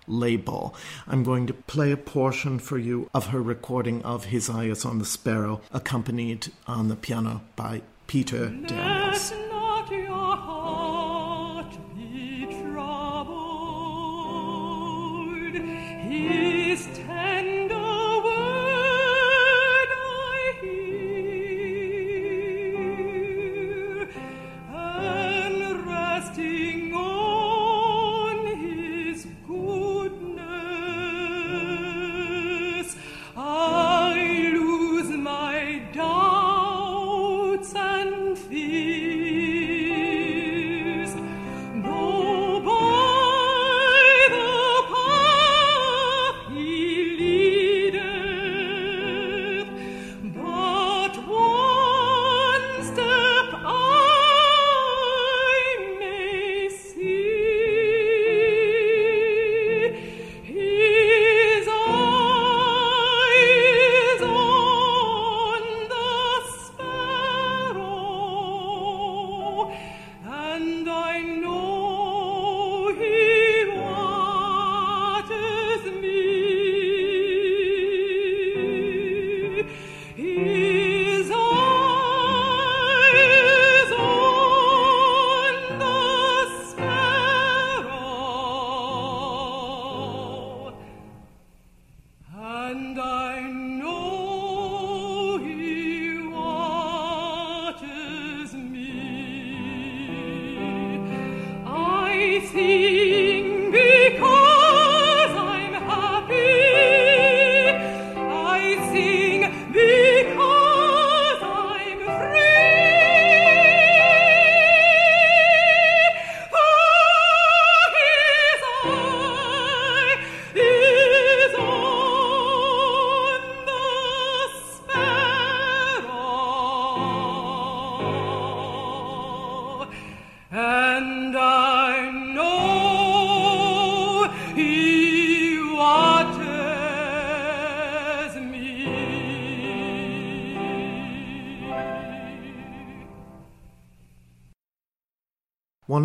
label. 0.07 0.74
I'm 1.07 1.24
going 1.24 1.46
to 1.46 1.54
play 1.54 1.92
a 1.92 1.96
portion 1.96 2.59
for 2.59 2.78
you 2.78 3.11
of 3.14 3.28
her 3.28 3.42
recording 3.42 4.02
of 4.02 4.26
His 4.26 4.50
Eye 4.50 4.64
is 4.64 4.84
on 4.84 4.98
the 4.98 5.04
Sparrow, 5.04 5.61
accompanied 5.72 6.52
on 6.66 6.88
the 6.88 6.96
piano 6.96 7.42
by 7.54 7.82
Peter 8.07 8.48
Daniels. 8.48 9.45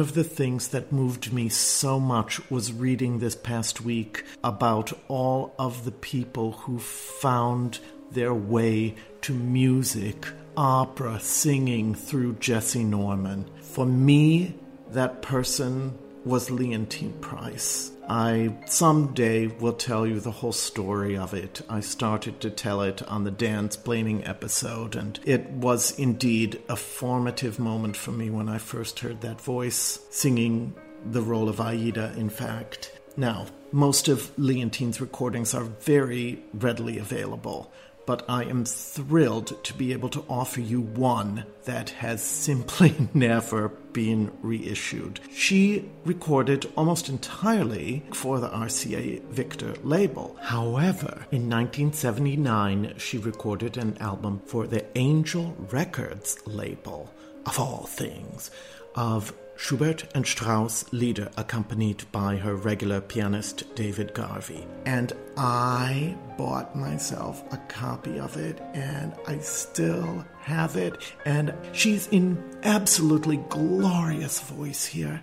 One 0.02 0.08
of 0.08 0.16
the 0.16 0.24
things 0.24 0.70
that 0.70 0.92
moved 0.92 1.32
me 1.32 1.48
so 1.48 2.00
much 2.00 2.50
was 2.50 2.74
reading 2.74 3.20
this 3.20 3.36
past 3.36 3.82
week 3.82 4.26
about 4.44 4.92
all 5.08 5.54
of 5.60 5.86
the 5.86 5.92
people 5.92 6.54
who 6.54 6.80
found 6.80 7.78
their 8.10 8.34
way 8.34 8.96
to 9.22 9.32
music, 9.32 10.26
opera, 10.58 11.20
singing 11.20 11.94
through 11.94 12.38
Jessye 12.38 12.84
Norman. 12.84 13.48
For 13.62 13.86
me, 13.86 14.56
that 14.90 15.22
person 15.22 15.96
was 16.24 16.50
Leontyne 16.50 17.20
Price. 17.22 17.92
I 18.08 18.56
someday 18.66 19.48
will 19.48 19.74
tell 19.74 20.06
you 20.06 20.20
the 20.20 20.32
whole 20.32 20.52
story 20.52 21.18
of 21.18 21.34
it. 21.34 21.62
I 21.70 21.80
started 21.80 22.40
to 22.42 22.50
tell 22.50 22.82
it 22.82 23.02
on 23.04 23.24
the 23.24 23.32
dance 23.32 23.76
planning 23.76 24.26
episode, 24.26 24.96
and 24.96 25.20
it 25.26 25.50
was 25.50 25.98
indeed 25.98 26.62
a 26.68 26.76
formative 26.76 27.58
moment 27.58 27.96
for 27.96 28.12
me 28.12 28.30
when 28.30 28.50
I 28.50 28.58
first 28.58 29.00
heard 29.00 29.22
that 29.22 29.42
voice 29.42 30.00
singing 30.10 30.76
the 31.06 31.22
role 31.22 31.50
of 31.50 31.60
Aida, 31.60 32.14
in 32.18 32.30
fact. 32.30 32.92
Now, 33.18 33.48
most 33.72 34.08
of 34.08 34.36
Leontyne's 34.38 35.02
recordings 35.02 35.54
are 35.54 35.64
very 35.64 36.44
readily 36.54 36.98
available, 36.98 37.72
but 38.06 38.24
I 38.30 38.44
am 38.44 38.66
thrilled 38.66 39.64
to 39.64 39.74
be 39.74 39.94
able 39.94 40.10
to 40.10 40.26
offer 40.30 40.62
you 40.62 40.82
one 40.82 41.46
that 41.66 41.92
has 41.92 42.22
simply 42.24 42.96
never 43.14 43.70
been 43.70 44.32
reissued. 44.42 45.20
She 45.34 45.90
recorded 46.06 46.72
almost 46.76 47.10
entirely 47.10 48.04
for 48.14 48.40
the 48.40 48.50
RCA 48.50 49.24
Victor 49.26 49.76
label. 49.84 50.38
However, 50.42 51.26
in 51.32 51.50
1979, 51.50 52.96
she 52.98 53.18
recorded 53.18 53.78
an 53.78 53.98
album 54.00 54.42
for 54.46 54.68
the 54.68 54.86
Angel 54.98 55.56
Records 55.72 56.38
label, 56.46 57.14
of 57.46 57.60
all 57.60 57.86
things, 57.86 58.52
of 58.96 59.34
Schubert 59.56 60.06
and 60.16 60.26
Strauss 60.26 60.92
lieder 60.92 61.30
accompanied 61.38 62.04
by 62.12 62.38
her 62.38 62.56
regular 62.56 63.00
pianist 63.00 63.76
David 63.76 64.14
Garvey. 64.14 64.66
And 64.86 65.14
I 65.38 66.18
bought 66.38 66.76
myself 66.76 67.44
a 67.54 67.58
copy 67.58 68.20
of 68.20 68.38
it 68.38 68.60
and 68.74 69.14
I 69.28 69.38
still 69.40 70.26
have 70.42 70.76
it. 70.76 70.98
And 71.26 71.54
she's 71.74 72.08
in 72.08 72.44
absolutely 72.64 73.38
glorious 73.50 74.40
voice 74.42 74.86
here. 74.86 75.22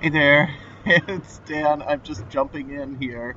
Hey 0.00 0.10
there, 0.10 0.54
it's 0.84 1.38
Dan. 1.46 1.80
I'm 1.82 2.02
just 2.02 2.28
jumping 2.28 2.70
in 2.70 3.00
here. 3.00 3.36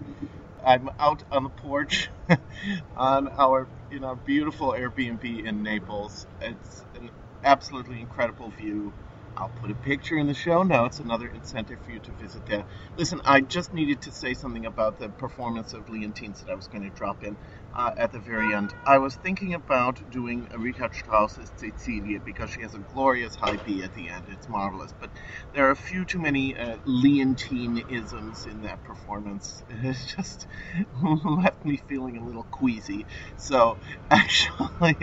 I'm 0.66 0.90
out 1.00 1.24
on 1.32 1.44
the 1.44 1.50
porch 1.50 2.10
on 2.98 3.28
our 3.30 3.68
in 3.90 4.04
our 4.04 4.16
beautiful 4.16 4.72
Airbnb 4.72 5.46
in 5.46 5.64
Naples. 5.64 6.28
It's 6.42 6.84
an 6.96 7.10
absolutely 7.44 8.02
incredible 8.02 8.50
view. 8.50 8.92
I'll 9.38 9.50
put 9.50 9.72
a 9.72 9.76
picture 9.76 10.18
in 10.18 10.28
the 10.28 10.34
show 10.34 10.64
notes, 10.64 11.00
another 11.00 11.28
incentive 11.28 11.80
for 11.86 11.92
you 11.92 12.00
to 12.00 12.12
visit 12.14 12.46
there. 12.48 12.66
Listen, 12.98 13.22
I 13.26 13.42
just 13.42 13.72
needed 13.74 14.02
to 14.04 14.12
say 14.12 14.34
something 14.34 14.66
about 14.66 15.00
the 15.00 15.10
performance 15.10 15.74
of 15.74 15.90
Leontyne's 15.90 16.42
that 16.42 16.52
I 16.52 16.56
was 16.56 16.68
going 16.68 16.84
to 16.84 16.90
drop 16.90 17.24
in 17.24 17.38
uh, 17.78 17.94
at 17.96 18.12
the 18.12 18.20
very 18.20 18.54
end. 18.54 18.74
I 18.86 18.98
was 18.98 19.16
thinking 19.16 19.54
about 19.54 20.02
doing 20.10 20.48
Richard 20.58 20.94
Strauss's 20.96 21.52
Cecilia 21.58 22.20
because 22.20 22.50
she 22.50 22.62
has 22.64 22.74
a 22.74 22.80
glorious 22.80 23.36
high 23.36 23.58
B 23.58 23.84
at 23.84 23.94
the 23.94 24.10
end. 24.10 24.26
It's 24.32 24.50
marvelous. 24.50 24.94
But 25.00 25.12
there 25.54 25.68
are 25.68 25.72
a 25.72 25.76
few 25.76 26.04
too 26.04 26.20
many 26.20 26.58
uh, 26.58 26.78
Leontyne 26.88 27.86
isms 27.88 28.48
in 28.48 28.64
that 28.64 28.84
performance. 28.84 29.64
It 29.88 29.96
just 30.18 30.48
left 31.24 31.64
me 31.64 31.78
feeling 31.78 32.18
a 32.18 32.26
little 32.26 32.44
queasy. 32.52 33.06
So, 33.38 33.78
actually, 34.12 34.98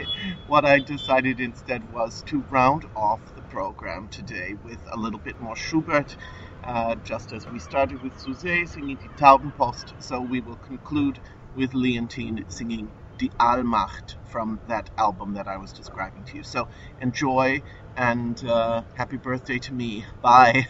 what 0.48 0.64
I 0.64 0.80
decided 0.80 1.40
instead 1.40 1.90
was 1.92 2.22
to 2.24 2.44
round 2.50 2.84
off 2.96 3.20
the 3.36 3.42
program 3.42 4.08
today 4.08 4.56
with 4.64 4.80
a 4.92 4.96
little 4.96 5.20
bit 5.20 5.40
more 5.40 5.56
Schubert. 5.56 6.16
Uh, 6.64 6.94
just 7.04 7.32
as 7.32 7.46
we 7.46 7.58
started 7.58 8.02
with 8.02 8.14
Souzay 8.14 8.66
singing 8.66 8.96
Die 8.96 9.08
Taubenpost, 9.18 9.92
so 10.02 10.18
we 10.22 10.40
will 10.40 10.56
conclude 10.56 11.20
with 11.54 11.72
Leontyne 11.72 12.50
singing 12.50 12.92
Die 13.18 13.30
Allmacht 13.40 14.16
from 14.24 14.60
that 14.66 14.90
album 14.98 15.34
that 15.34 15.48
I 15.48 15.58
was 15.58 15.72
describing 15.72 16.24
to 16.24 16.38
you. 16.38 16.42
So 16.42 16.68
enjoy 17.00 17.62
and 17.96 18.42
uh, 18.44 18.82
happy 18.94 19.16
birthday 19.16 19.58
to 19.60 19.74
me. 19.74 20.04
Bye. 20.22 20.66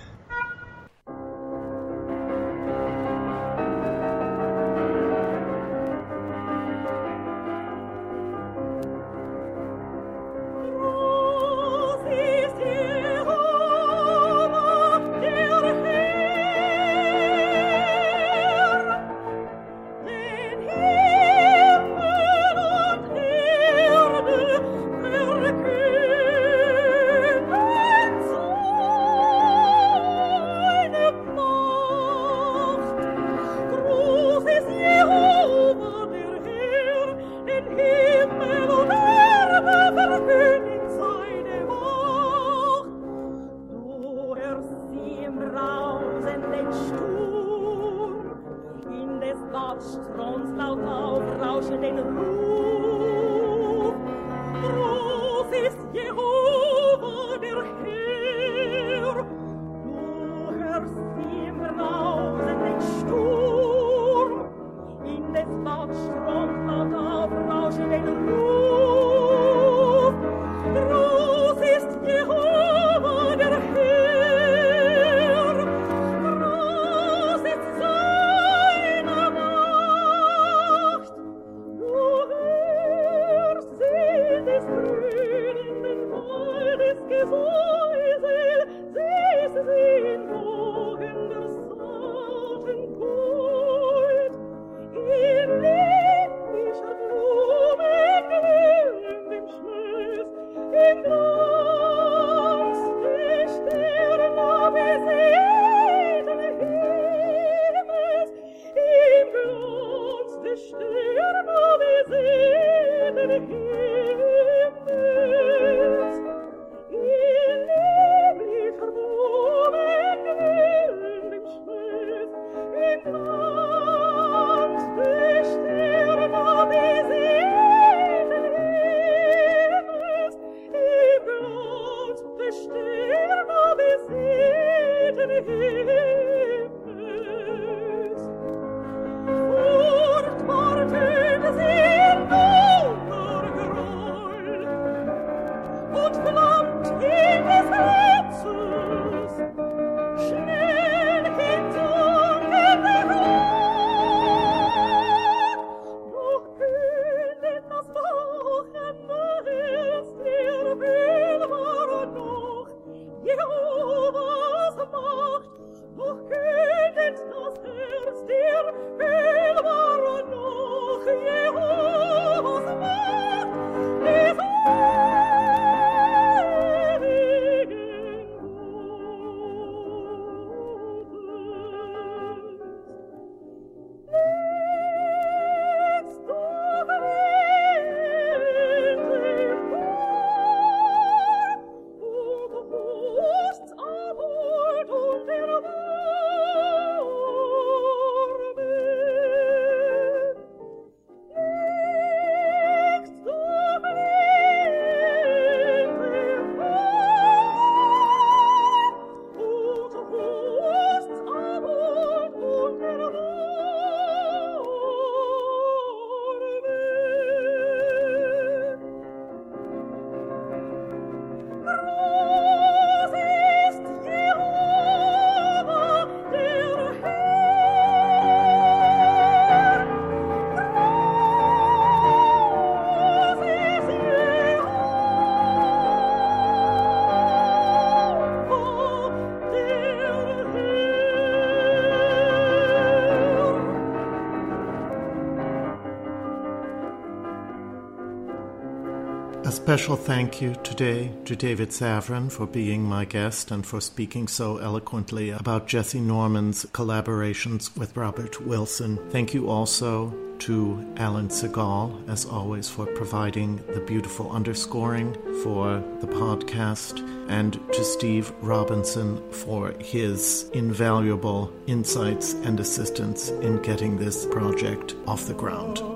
special 249.75 249.97
thank 249.97 250.41
you 250.41 250.55
today 250.63 251.11
to 251.25 251.35
David 251.35 251.71
Savran 251.71 252.31
for 252.31 252.47
being 252.47 252.85
my 252.85 253.05
guest 253.05 253.51
and 253.51 253.67
for 253.67 253.81
speaking 253.81 254.29
so 254.29 254.59
eloquently 254.59 255.31
about 255.31 255.67
Jessye 255.67 256.01
Norman's 256.01 256.65
collaborations 256.67 257.77
with 257.77 257.97
Robert 257.97 258.41
Wilson. 258.41 259.01
Thank 259.11 259.35
you 259.35 259.51
also 259.51 260.15
to 260.39 260.95
Alan 260.97 261.27
Segal, 261.27 262.09
as 262.09 262.25
always, 262.25 262.69
for 262.69 262.87
providing 262.87 263.57
the 263.75 263.81
beautiful 263.81 264.31
underscoring 264.31 265.13
for 265.43 265.83
the 266.01 266.07
podcast, 266.07 267.01
and 267.29 267.55
to 267.73 267.85
Steve 267.85 268.33
Robinson 268.43 269.21
for 269.33 269.73
his 269.81 270.49
invaluable 270.53 271.53
insights 271.67 272.35
and 272.35 272.61
assistance 272.61 273.31
in 273.31 273.61
getting 273.63 273.97
this 273.97 274.25
project 274.27 274.95
off 275.09 275.27
the 275.27 275.35
ground. 275.35 275.94